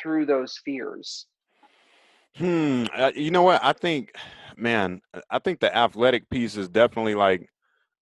[0.01, 1.27] through those fears
[2.37, 2.85] Hmm.
[2.93, 3.63] Uh, you know what?
[3.63, 4.13] I think,
[4.57, 7.49] man, uh, I think the athletic piece is definitely like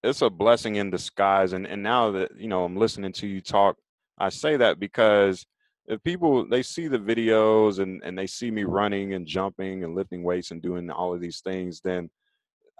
[0.03, 1.53] it's a blessing in disguise.
[1.53, 3.76] And and now that you know I'm listening to you talk,
[4.18, 5.45] I say that because
[5.87, 9.95] if people they see the videos and and they see me running and jumping and
[9.95, 12.09] lifting weights and doing all of these things, then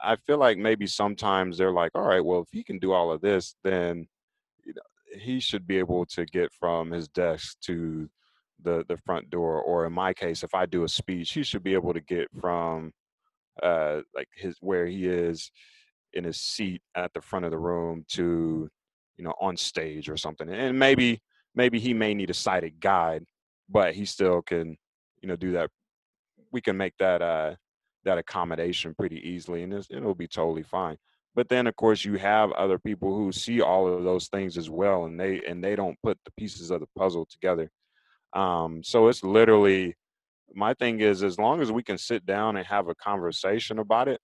[0.03, 3.13] I feel like maybe sometimes they're like, all right, well, if he can do all
[3.13, 4.07] of this, then
[4.65, 4.83] you know
[5.19, 8.09] he should be able to get from his desk to
[8.63, 11.65] the the front door or in my case if i do a speech he should
[11.65, 12.93] be able to get from
[13.63, 15.51] uh like his where he is
[16.13, 18.71] in his seat at the front of the room to
[19.17, 21.21] you know on stage or something and maybe
[21.57, 23.25] maybe he may need a sighted guide
[23.69, 24.77] but he still can
[25.23, 25.71] you know do that.
[26.51, 27.55] We can make that uh
[28.05, 30.97] that accommodation pretty easily and it'll be totally fine.
[31.35, 34.69] But then of course you have other people who see all of those things as
[34.69, 37.71] well and they and they don't put the pieces of the puzzle together.
[38.33, 39.95] Um, so it's literally
[40.55, 44.09] my thing is as long as we can sit down and have a conversation about
[44.09, 44.21] it,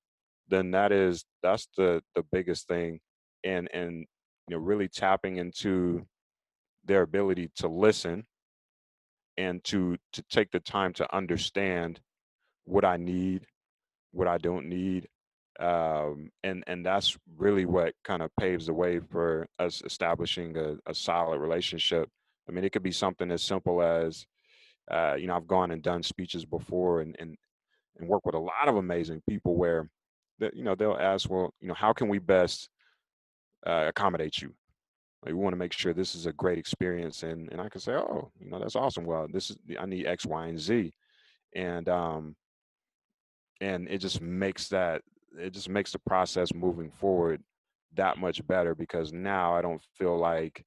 [0.48, 3.00] then that is that's the the biggest thing,
[3.44, 4.06] and and
[4.48, 6.06] you know really tapping into
[6.84, 8.26] their ability to listen
[9.36, 12.00] and to to take the time to understand
[12.64, 13.46] what I need,
[14.12, 15.08] what I don't need,
[15.60, 20.76] um, and and that's really what kind of paves the way for us establishing a,
[20.86, 22.08] a solid relationship
[22.48, 24.26] I mean, it could be something as simple as,
[24.90, 27.36] uh, you know, I've gone and done speeches before and and
[27.98, 29.90] and work with a lot of amazing people where,
[30.38, 32.70] that you know, they'll ask, well, you know, how can we best
[33.66, 34.54] uh, accommodate you?
[35.24, 37.80] Like, we want to make sure this is a great experience, and and I can
[37.80, 39.04] say, oh, you know, that's awesome.
[39.04, 40.92] Well, this is I need X, Y, and Z,
[41.54, 42.36] and um,
[43.60, 45.02] and it just makes that
[45.38, 47.42] it just makes the process moving forward
[47.96, 50.64] that much better because now I don't feel like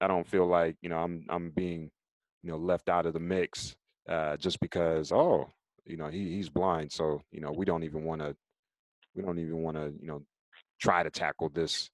[0.00, 1.90] I don't feel like you know I'm I'm being
[2.42, 3.74] you know left out of the mix
[4.08, 5.48] uh, just because oh
[5.84, 8.36] you know he he's blind so you know we don't even want to
[9.14, 10.22] we don't even want to you know
[10.80, 11.90] try to tackle this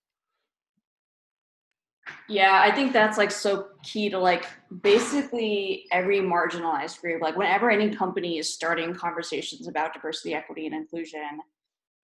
[2.28, 4.46] Yeah, I think that's like so key to like
[4.82, 7.22] basically every marginalized group.
[7.22, 11.40] Like whenever any company is starting conversations about diversity, equity, and inclusion,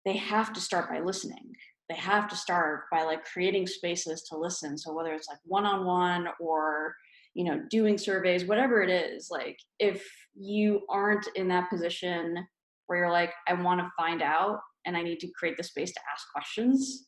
[0.05, 1.55] they have to start by listening
[1.89, 6.27] they have to start by like creating spaces to listen so whether it's like one-on-one
[6.39, 6.95] or
[7.33, 12.47] you know doing surveys whatever it is like if you aren't in that position
[12.87, 15.91] where you're like i want to find out and i need to create the space
[15.91, 17.07] to ask questions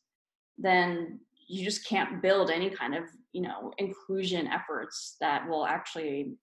[0.58, 1.20] then
[1.52, 6.34] you just can't build any kind of you know inclusion efforts that will actually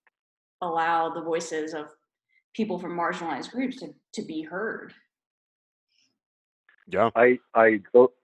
[0.61, 1.87] allow the voices of
[2.55, 4.93] people from marginalized groups to, to be heard
[6.91, 7.11] yeah.
[7.15, 7.81] I I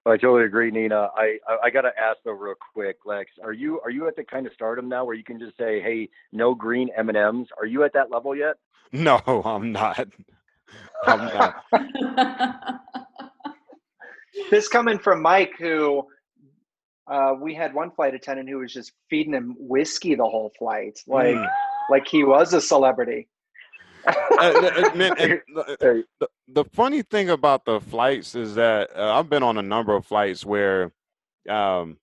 [0.06, 1.10] I totally agree, Nina.
[1.14, 3.30] I I, I got to ask though, real quick, Lex.
[3.42, 5.80] Are you are you at the kind of stardom now where you can just say,
[5.82, 7.48] "Hey, no green M and M's"?
[7.58, 8.56] Are you at that level yet?
[8.92, 10.08] No, I'm not.
[11.04, 11.64] I'm not.
[14.50, 16.06] this coming from Mike, who
[17.06, 20.98] uh, we had one flight attendant who was just feeding him whiskey the whole flight,
[21.06, 21.48] like mm.
[21.90, 23.28] like he was a celebrity.
[24.06, 26.04] Uh, uh, the,
[26.48, 30.04] the, funny thing about the flights is that uh, I've been on a number of
[30.04, 30.92] flights where,
[31.48, 31.96] um,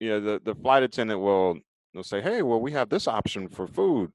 [0.00, 1.58] you know, the, the flight attendant will
[1.92, 4.12] they'll say, "Hey, well, we have this option for food,"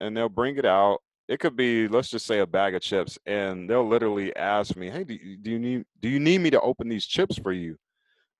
[0.00, 0.98] and they'll bring it out.
[1.28, 4.90] It could be, let's just say, a bag of chips, and they'll literally ask me,
[4.90, 7.52] "Hey, do you, do you need do you need me to open these chips for
[7.52, 7.76] you?"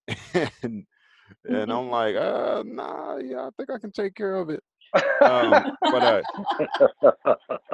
[0.63, 0.87] and
[1.45, 4.63] and I'm like, "Uh, nah, yeah, I think I can take care of it."
[5.21, 6.23] um, but uh,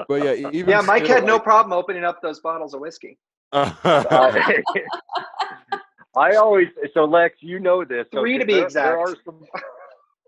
[0.09, 3.19] but yeah, even yeah, Mike had like, no problem opening up those bottles of whiskey.
[3.53, 4.63] I
[6.37, 8.07] always so Lex, you know this.
[8.13, 8.89] Three to be there, exact.
[8.89, 9.45] There are some,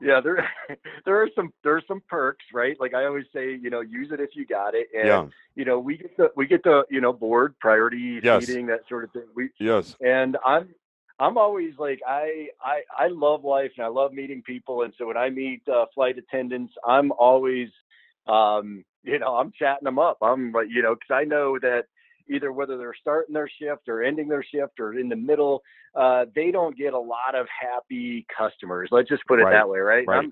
[0.01, 0.49] yeah, there
[1.05, 2.77] there are some there's some perks, right?
[2.79, 5.27] Like I always say, you know, use it if you got it, and yeah.
[5.55, 8.47] you know we get the we get the you know board priority yes.
[8.47, 9.27] seating that sort of thing.
[9.35, 10.69] We yes, and I'm
[11.19, 15.07] I'm always like I I I love life and I love meeting people, and so
[15.07, 17.69] when I meet uh, flight attendants, I'm always
[18.27, 20.19] um, you know I'm chatting them up.
[20.23, 21.85] I'm like you know because I know that
[22.29, 25.63] either whether they're starting their shift or ending their shift or in the middle,
[25.95, 28.89] uh, they don't get a lot of happy customers.
[28.91, 29.53] Let's just put it right.
[29.53, 30.07] that way, right?
[30.09, 30.29] right.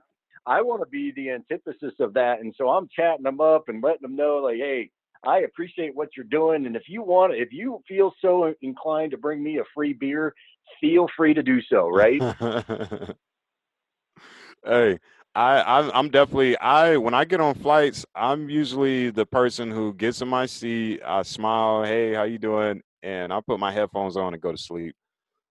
[0.46, 3.82] i want to be the antithesis of that, and so I'm chatting them up and
[3.82, 4.90] letting them know like, hey.
[5.24, 6.66] I appreciate what you're doing.
[6.66, 10.34] And if you want, if you feel so inclined to bring me a free beer,
[10.80, 12.20] feel free to do so, right?
[14.64, 14.98] hey,
[15.34, 19.94] I, I'm, I'm definitely I when I get on flights, I'm usually the person who
[19.94, 21.00] gets in my seat.
[21.04, 22.82] I smile, hey, how you doing?
[23.02, 24.94] And I put my headphones on and go to sleep.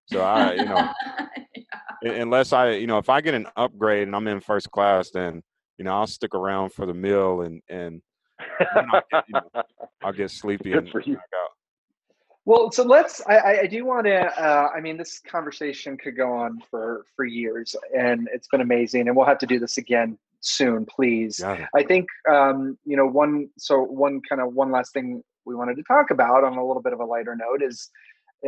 [0.06, 0.88] So I, you know,
[2.04, 2.12] yeah.
[2.12, 5.42] unless I, you know, if I get an upgrade and I'm in first class, then
[5.78, 8.02] you know I'll stick around for the meal and and
[8.76, 9.64] I'll get, you know,
[10.04, 11.14] I'll get sleepy Good and for you.
[11.14, 11.41] knock out.
[12.46, 13.22] Well, so let's.
[13.28, 14.26] I, I- do want to.
[14.26, 19.08] Uh, I mean, this conversation could go on for for years, and it's been amazing.
[19.08, 21.40] And we'll have to do this again soon, please.
[21.40, 21.68] Yeah.
[21.76, 23.50] I think um, you know one.
[23.58, 26.82] So one kind of one last thing we wanted to talk about on a little
[26.82, 27.90] bit of a lighter note is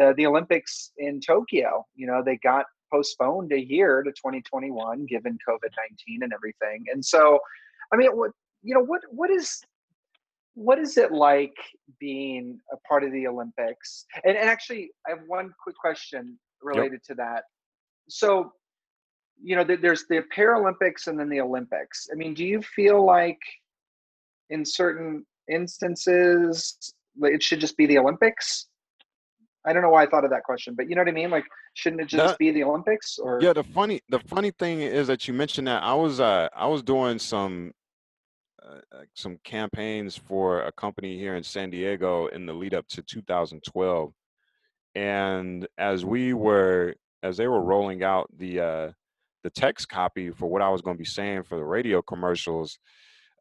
[0.02, 1.86] uh, the Olympics in Tokyo.
[1.96, 5.72] You know, they got postponed a year to 2021 given COVID
[6.08, 6.86] 19 and everything.
[6.92, 7.40] And so,
[7.92, 8.32] I mean, what
[8.64, 9.62] you know, what what is
[10.56, 11.56] what is it like
[12.00, 14.06] being a part of the Olympics?
[14.24, 17.44] And, and actually, I have one quick question related to that.
[18.10, 18.52] So,
[19.42, 22.08] you know, there's the Paralympics and then the Olympics.
[22.12, 23.40] I mean, do you feel like
[24.50, 26.78] in certain instances
[27.22, 28.68] it should just be the Olympics?
[29.66, 31.30] I don't know why I thought of that question, but you know what I mean?
[31.30, 33.18] Like, shouldn't it just That- be the Olympics?
[33.18, 36.50] Or Yeah, the funny the funny thing is that you mentioned that I was uh
[36.54, 37.74] I was doing some
[39.14, 44.14] some campaigns for a company here in San Diego in the lead up to 2012,
[44.96, 48.92] and as we were as they were rolling out the uh,
[49.44, 52.80] the text copy for what I was going to be saying for the radio commercials,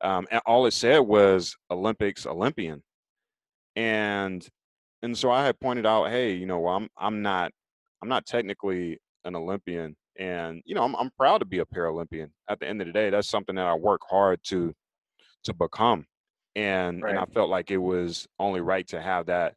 [0.00, 2.82] um, and all it said was Olympics Olympian,
[3.76, 4.46] and
[5.02, 7.52] and so I had pointed out, hey, you know, well, I'm I'm not
[8.02, 12.30] I'm not technically an Olympian, and you know, I'm I'm proud to be a Paralympian.
[12.48, 14.74] At the end of the day, that's something that I work hard to
[15.44, 16.06] to become,
[16.56, 19.54] and and I felt like it was only right to have that,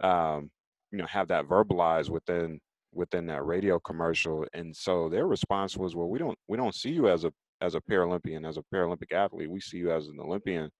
[0.00, 0.50] um,
[0.90, 2.60] you know, have that verbalized within
[2.92, 4.44] within that radio commercial.
[4.52, 7.74] And so their response was, well, we don't we don't see you as a as
[7.74, 9.50] a Paralympian, as a Paralympic athlete.
[9.50, 10.70] We see you as an Olympian,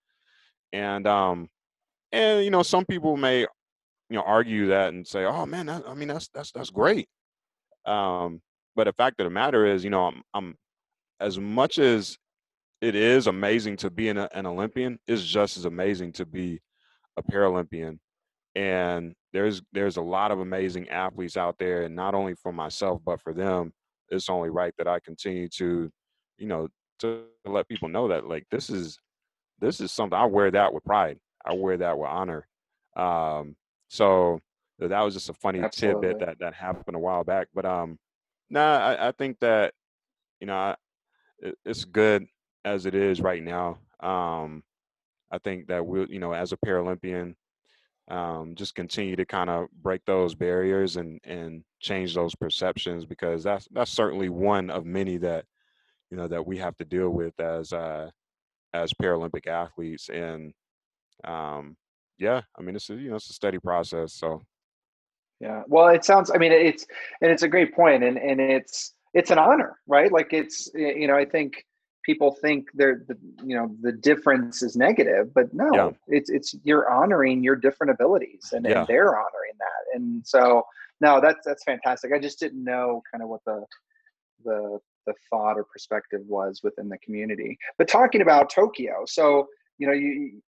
[0.72, 1.48] and um,
[2.12, 5.84] and you know, some people may you know argue that and say, oh man, that,
[5.86, 7.08] I mean that's that's that's great.
[7.86, 8.40] Um,
[8.76, 10.54] but the fact of the matter is, you know, I'm, I'm
[11.18, 12.16] as much as
[12.80, 16.60] it is amazing to be an, an Olympian, it's just as amazing to be
[17.16, 17.98] a Paralympian.
[18.54, 23.00] And there's there's a lot of amazing athletes out there, and not only for myself
[23.04, 23.72] but for them.
[24.12, 25.88] It's only right that I continue to,
[26.36, 26.66] you know,
[26.98, 28.98] to let people know that like this is
[29.60, 31.18] this is something I wear that with pride.
[31.44, 32.48] I wear that with honor.
[32.96, 33.54] Um,
[33.86, 34.40] so
[34.80, 36.08] that was just a funny Absolutely.
[36.08, 37.48] tidbit that that happened a while back.
[37.54, 37.98] But um,
[38.48, 39.74] nah, I, I think that
[40.40, 40.76] you know I,
[41.38, 42.26] it, it's good
[42.64, 43.78] as it is right now.
[44.00, 44.62] Um,
[45.30, 47.34] I think that we'll you know as a Paralympian,
[48.10, 53.42] um, just continue to kind of break those barriers and and change those perceptions because
[53.42, 55.44] that's that's certainly one of many that
[56.10, 58.10] you know that we have to deal with as uh,
[58.74, 60.52] as Paralympic athletes and
[61.24, 61.76] um,
[62.18, 64.14] yeah, I mean it's a, you know it's a steady process.
[64.14, 64.42] So
[65.40, 65.62] Yeah.
[65.66, 66.30] Well, it sounds.
[66.30, 66.86] I mean, it's
[67.22, 70.12] and it's a great point, and and it's it's an honor, right?
[70.12, 71.64] Like it's you know, I think
[72.04, 75.90] people think they're the you know the difference is negative, but no, Yeah.
[76.08, 78.80] it's it's you're honoring your different abilities, and, Yeah.
[78.80, 80.64] and they're honoring that, and so
[81.00, 82.12] no, that's that's fantastic.
[82.12, 83.64] I just didn't know kind of what the
[84.44, 87.58] the the thought or perspective was within the community.
[87.78, 89.48] But talking about Tokyo, so
[89.78, 90.40] you know you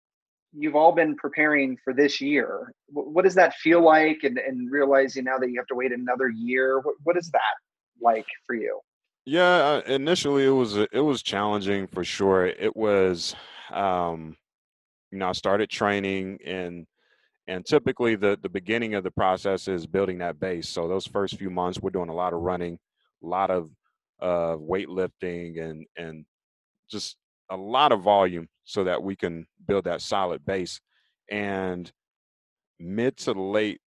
[0.53, 2.73] you've all been preparing for this year.
[2.89, 6.27] What does that feel like, and, and realizing now that you have to wait another
[6.29, 6.79] year?
[6.81, 7.55] What, what is that
[8.01, 8.79] like for you?
[9.25, 12.47] Yeah, uh, initially it was it was challenging for sure.
[12.47, 13.35] It was,
[13.71, 14.35] um,
[15.11, 16.87] you know, I started training and
[17.47, 20.69] and typically the the beginning of the process is building that base.
[20.69, 22.79] So those first few months we're doing a lot of running,
[23.23, 23.71] a lot of
[24.21, 26.25] uh, weightlifting and and
[26.91, 27.17] just
[27.51, 30.81] a lot of volume so that we can build that solid base.
[31.31, 31.91] And
[32.79, 33.81] mid to late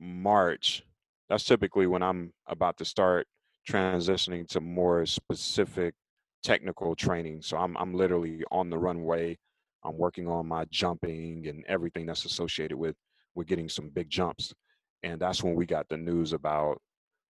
[0.00, 0.84] March,
[1.28, 3.26] that's typically when I'm about to start
[3.68, 5.94] transitioning to more specific
[6.42, 7.42] technical training.
[7.42, 9.38] So I'm I'm literally on the runway.
[9.84, 12.96] I'm working on my jumping and everything that's associated with
[13.34, 14.54] with getting some big jumps.
[15.02, 16.80] And that's when we got the news about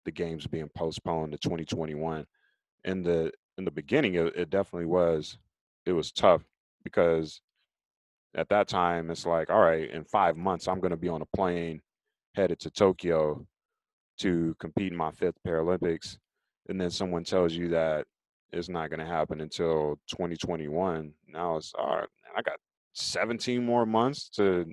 [0.05, 2.25] the games being postponed to 2021.
[2.85, 5.37] In the in the beginning, it, it definitely was
[5.85, 6.43] it was tough
[6.83, 7.41] because
[8.35, 11.21] at that time it's like, all right, in five months I'm going to be on
[11.21, 11.81] a plane
[12.35, 13.45] headed to Tokyo
[14.19, 16.17] to compete in my fifth Paralympics,
[16.69, 18.05] and then someone tells you that
[18.51, 21.13] it's not going to happen until 2021.
[21.27, 22.07] Now it's all right.
[22.37, 22.57] I got
[22.93, 24.65] 17 more months to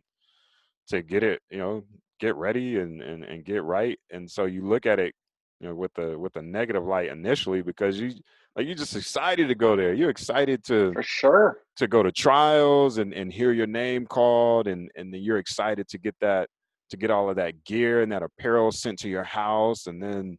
[0.88, 1.84] to get it, you know,
[2.20, 3.98] get ready and and, and get right.
[4.10, 5.14] And so you look at it,
[5.60, 8.12] you know, with the with the negative light initially because you
[8.56, 9.94] like you're just excited to go there.
[9.94, 11.58] You're excited to For sure.
[11.76, 15.88] to go to trials and and hear your name called and and then you're excited
[15.88, 16.48] to get that
[16.90, 20.38] to get all of that gear and that apparel sent to your house and then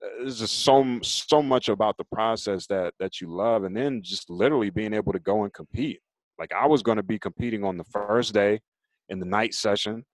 [0.00, 4.30] there's just so so much about the process that that you love and then just
[4.30, 6.00] literally being able to go and compete
[6.38, 8.60] Like I was going to be competing on the first day
[9.08, 10.04] in the night session.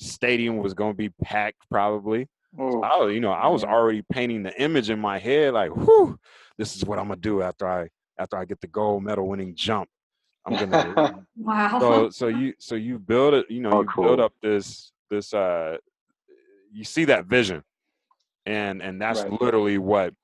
[0.00, 2.26] Stadium was going to be packed probably.
[2.56, 6.18] So I, you know, I was already painting the image in my head, like, whew,
[6.56, 9.54] this is what I'm gonna do after I after I get the gold medal winning
[9.54, 9.88] jump.
[10.46, 11.78] I'm gonna Wow.
[11.78, 15.32] so so you so you build it, you know, Oh, you build up this this
[15.34, 15.76] uh
[16.72, 17.62] you see that vision.
[18.48, 19.40] And and that's Right.
[19.40, 20.14] literally what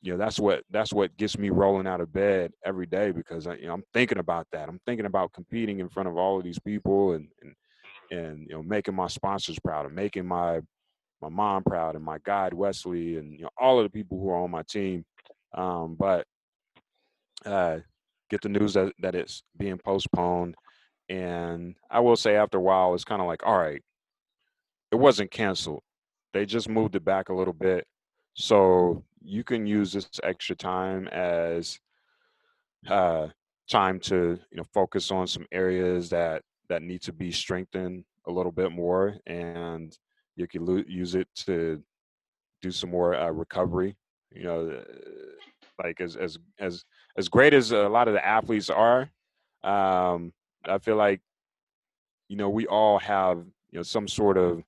[0.00, 3.46] you know, that's what that's what gets me rolling out of bed every day because
[3.46, 4.68] I, you know, I'm thinking about that.
[4.68, 7.54] I'm thinking about competing in front of all of these people and and
[8.10, 10.60] and you know making my sponsors proud and making my
[11.20, 14.30] my mom proud and my guide Wesley and you know all of the people who
[14.30, 15.04] are on my team.
[15.52, 16.26] Um, but
[17.44, 17.78] uh,
[18.30, 20.54] get the news that, that it's being postponed,
[21.08, 23.82] and I will say after a while it's kind of like all right,
[24.92, 25.82] it wasn't canceled.
[26.38, 27.84] They just moved it back a little bit,
[28.34, 31.80] so you can use this extra time as
[32.88, 33.26] uh,
[33.68, 38.30] time to you know focus on some areas that that need to be strengthened a
[38.30, 39.98] little bit more and
[40.36, 41.82] you can lo- use it to
[42.62, 43.96] do some more uh, recovery
[44.32, 46.84] you know uh, like as as as
[47.16, 49.10] as great as a lot of the athletes are
[49.64, 50.32] um
[50.68, 51.20] i feel like
[52.28, 53.38] you know we all have
[53.72, 54.62] you know some sort of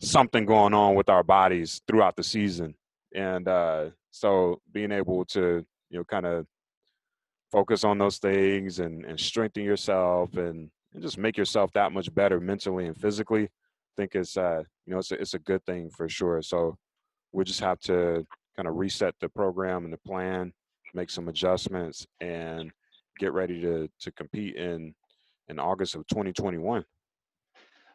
[0.00, 2.74] something going on with our bodies throughout the season.
[3.14, 6.46] And uh so being able to you know kind of
[7.50, 12.14] focus on those things and and strengthen yourself and, and just make yourself that much
[12.14, 15.62] better mentally and physically i think it's uh you know it's a, it's a good
[15.66, 16.40] thing for sure.
[16.40, 16.76] So
[17.32, 18.26] we'll just have to
[18.56, 20.52] kind of reset the program and the plan
[20.94, 22.70] make some adjustments and
[23.18, 24.94] get ready to to compete in
[25.48, 26.82] in august of 2021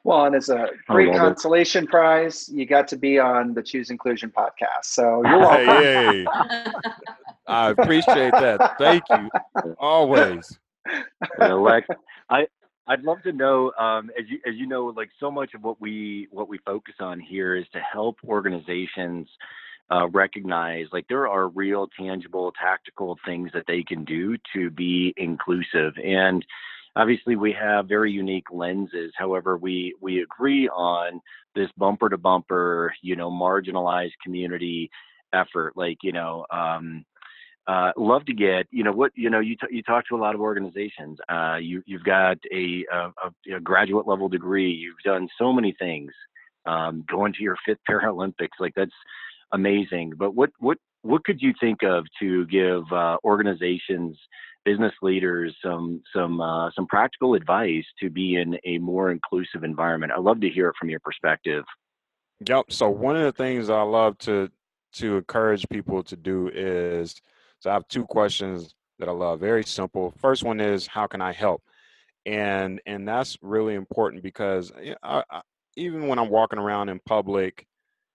[0.03, 1.19] Well, and as a great love it.
[1.19, 4.85] consolation prize, you got to be on the Choose Inclusion podcast.
[4.85, 5.65] So you're welcome.
[5.65, 6.71] hey, hey,
[7.47, 9.29] i appreciate that thank you
[9.79, 10.57] always
[11.41, 11.87] Uh, Lex,
[12.29, 12.47] I
[12.87, 15.79] I'd love to know, um, as you as you know, like so much of what
[15.79, 19.29] we what we focus on here is to help organizations
[19.89, 25.13] uh, recognize like there are real, tangible, tactical things that they can do to be
[25.17, 25.93] inclusive.
[26.03, 26.45] And
[26.95, 29.13] obviously, we have very unique lenses.
[29.17, 31.21] However, we we agree on
[31.55, 34.89] this bumper to bumper, you know, marginalized community
[35.33, 35.73] effort.
[35.75, 36.45] Like you know.
[36.51, 37.05] Um,
[37.67, 40.17] uh, love to get you know what you know you, t- you talk to a
[40.17, 45.29] lot of organizations uh, you you've got a, a, a- graduate level degree you've done
[45.39, 46.11] so many things
[46.65, 48.91] um, going to your fifth paralympics like that's
[49.53, 54.17] amazing but what what what could you think of to give uh, organizations
[54.65, 60.11] business leaders some some uh, some practical advice to be in a more inclusive environment
[60.15, 61.63] i'd love to hear it from your perspective
[62.47, 62.71] Yep.
[62.71, 64.49] So one of the things I love to
[64.93, 67.15] to encourage people to do is
[67.59, 69.39] so I have two questions that I love.
[69.39, 70.13] Very simple.
[70.19, 71.63] First one is how can I help?
[72.25, 74.71] And and that's really important because
[75.03, 75.41] I, I,
[75.75, 77.65] even when I'm walking around in public,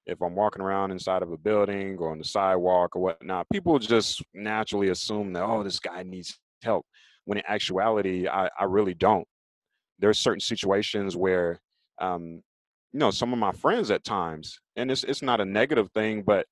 [0.09, 3.79] if I'm walking around inside of a building or on the sidewalk or whatnot, people
[3.79, 6.85] just naturally assume that oh this guy needs help.
[7.25, 9.27] When in actuality, I, I really don't.
[9.99, 11.61] There's certain situations where
[12.01, 12.43] um,
[12.93, 16.23] you know some of my friends at times and it's it's not a negative thing
[16.23, 16.47] but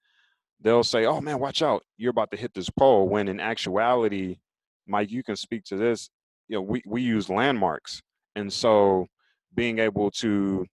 [0.61, 4.37] they'll say oh man watch out you're about to hit this pole when in actuality
[4.87, 6.11] mike you can speak to this
[6.49, 8.03] you know we, we use landmarks
[8.35, 9.07] and so
[9.55, 10.67] being able to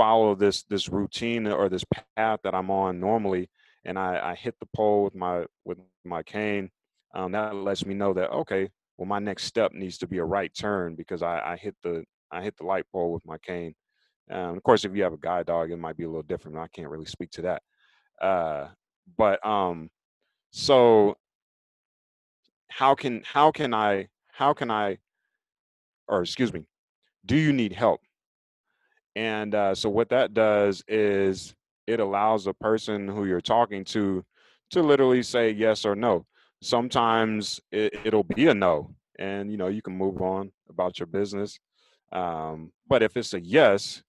[0.00, 1.84] follow this this routine or this
[2.16, 3.48] path that i'm on normally
[3.84, 6.70] and i, I hit the pole with my with my cane
[7.14, 10.24] um, that lets me know that okay well my next step needs to be a
[10.24, 13.74] right turn because i, I hit the i hit the light pole with my cane
[14.30, 16.56] um, of course, if you have a guide dog, it might be a little different.
[16.56, 17.62] I can't really speak to that.
[18.22, 18.68] Uh,
[19.18, 19.90] but um,
[20.52, 21.16] so
[22.68, 24.98] how can how can I how can I
[26.06, 26.64] or excuse me,
[27.26, 28.00] do you need help?
[29.16, 31.54] And uh, so what that does is
[31.86, 34.24] it allows a person who you're talking to
[34.70, 36.26] to literally say yes or no.
[36.62, 41.06] Sometimes it, it'll be a no, and you know you can move on about your
[41.06, 41.58] business.
[42.12, 44.02] Um, but if it's a yes,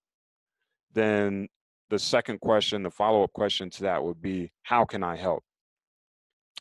[0.94, 1.48] then
[1.90, 5.44] the second question, the follow up question to that would be, how can I help?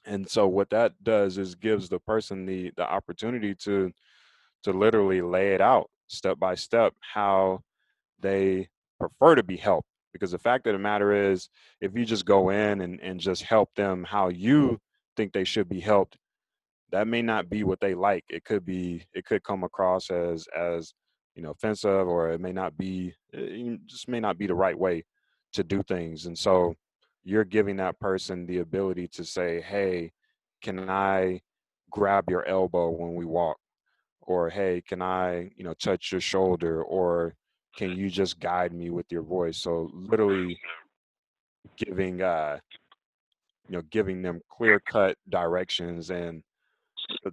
[0.06, 3.92] And so what that does is gives the person the the opportunity to
[4.62, 7.60] to literally lay it out step by step how
[8.20, 8.68] they
[8.98, 9.88] prefer to be helped.
[10.12, 11.48] Because the fact of the matter is,
[11.80, 14.40] if you just go in and, and just help them how mm-hmm.
[14.40, 14.80] you
[15.16, 16.16] think they should be helped,
[16.90, 18.24] that may not be what they like.
[18.28, 20.92] It could be, it could come across as as
[21.36, 24.54] you know offensive, or it may not be, eh, it just may not be the
[24.54, 25.04] right way
[25.52, 26.26] to do things.
[26.26, 26.74] And so
[27.22, 30.10] you're giving that person the ability to say, "Hey,
[30.62, 31.42] can I
[31.90, 33.58] grab your elbow when we walk?"
[34.30, 37.34] or hey, can I, you know, touch your shoulder or
[37.76, 39.58] can you just guide me with your voice?
[39.58, 40.58] So literally
[41.76, 42.58] giving uh
[43.68, 46.42] you know giving them clear cut directions and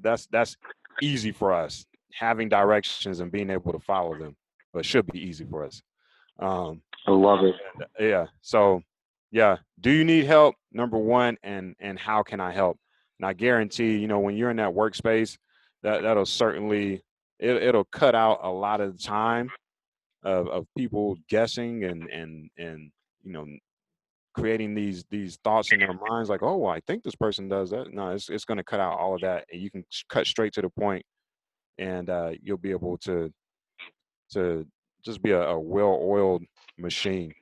[0.02, 0.56] that's that's
[1.02, 4.36] easy for us having directions and being able to follow them
[4.74, 5.82] but should be easy for us
[6.40, 7.56] um I love it.
[7.82, 8.82] uh, yeah so
[9.32, 12.78] yeah do you need help number one and and how can i help
[13.20, 15.38] and i guarantee you know when you're in that workspace
[15.84, 17.02] that that'll certainly
[17.40, 19.50] it, it'll cut out a lot of the time
[20.24, 22.92] of, of people guessing and and and
[23.24, 23.46] you know
[24.34, 27.92] creating these these thoughts in their minds like oh i think this person does that
[27.92, 30.54] no it's, it's going to cut out all of that and you can cut straight
[30.54, 31.04] to the point
[31.80, 33.32] and uh, you'll be able to
[34.32, 34.66] to
[35.04, 36.44] just be a, a well-oiled
[36.78, 37.34] machine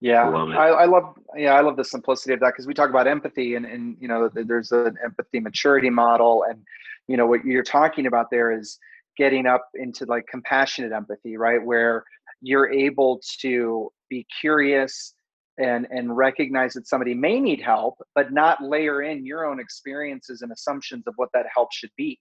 [0.00, 0.50] Yeah, Love.
[0.50, 3.56] I, I love yeah I love the simplicity of that because we talk about empathy
[3.56, 6.62] and and you know there's an empathy maturity model and
[7.08, 8.78] you know what you're talking about there is
[9.16, 12.04] getting up into like compassionate empathy right where
[12.40, 15.14] you're able to be curious
[15.58, 20.42] and and recognize that somebody may need help but not layer in your own experiences
[20.42, 22.18] and assumptions of what that help should be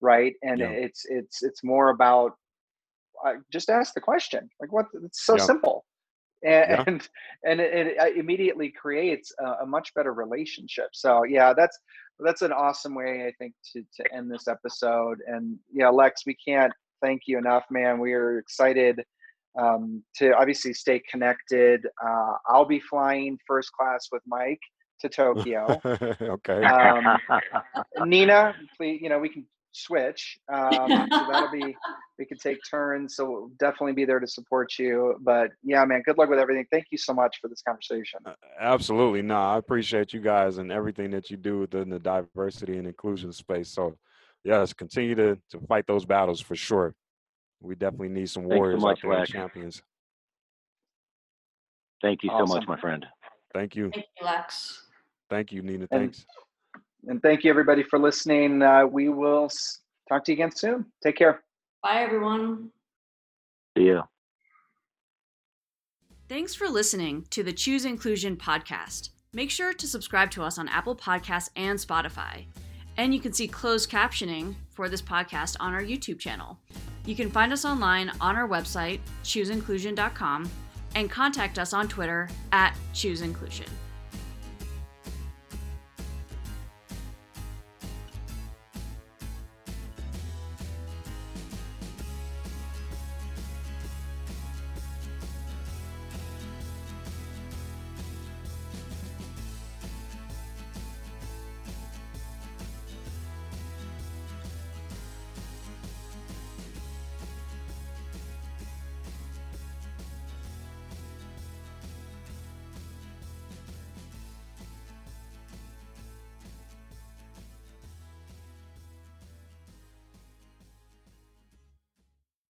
[0.00, 0.68] right and Yeah.
[0.68, 2.32] it's it's it's more about
[3.26, 5.42] uh, just ask the question like what it's so Yeah.
[5.42, 5.84] simple
[6.42, 6.84] and Yeah.
[6.86, 7.08] and,
[7.44, 10.88] and it, it uh, immediately creates a, a much better relationship.
[10.92, 11.78] So yeah that's
[12.20, 15.18] that's an awesome way i think to to end this episode.
[15.26, 16.72] And yeah lex we can't
[17.02, 17.98] thank you enough man.
[17.98, 19.02] We are excited
[19.58, 21.86] um, to obviously stay connected.
[22.04, 24.60] Uh, i'll be flying first class with mike
[25.00, 25.80] to tokyo.
[25.84, 26.64] Okay.
[26.64, 27.18] Um,
[28.06, 29.46] Nina, please, you know, we can
[29.76, 30.38] switch.
[30.52, 31.76] Um, so that'll be,
[32.18, 33.16] we can take turns.
[33.16, 35.16] So we'll definitely be there to support you.
[35.20, 36.66] But yeah, man, good luck with everything.
[36.70, 38.20] Thank you so much for this conversation.
[38.24, 39.22] Uh, Absolutely.
[39.22, 43.32] No, I appreciate you guys and everything that you do within the diversity and inclusion
[43.32, 43.68] space.
[43.68, 43.96] So,
[44.44, 46.94] yes, continue to, to fight those battles for sure.
[47.60, 49.82] We definitely need some Thanks so warriors much, out there, and champions.
[52.02, 53.06] Thank you so much, my friend.
[53.54, 53.90] Thank you.
[53.90, 54.86] Thank you, Lex.
[55.30, 55.86] Thank you, Nina.
[55.86, 56.18] Thanks.
[56.18, 56.45] And
[57.22, 58.62] thank you everybody for listening.
[58.62, 59.48] Uh, we will
[60.08, 60.86] talk to you again soon.
[61.02, 61.42] Take care.
[61.82, 62.70] Bye, everyone.
[63.76, 64.02] See you.
[66.28, 69.10] Thanks for listening to the Choose Inclusion podcast.
[69.32, 72.46] Make sure to subscribe to us on Apple Podcasts and Spotify.
[72.96, 76.58] And you can see closed captioning for this podcast on our YouTube channel.
[77.04, 80.50] You can find us online on our website, chooseinclusion.com,
[80.94, 83.68] and contact us on Twitter at chooseinclusion.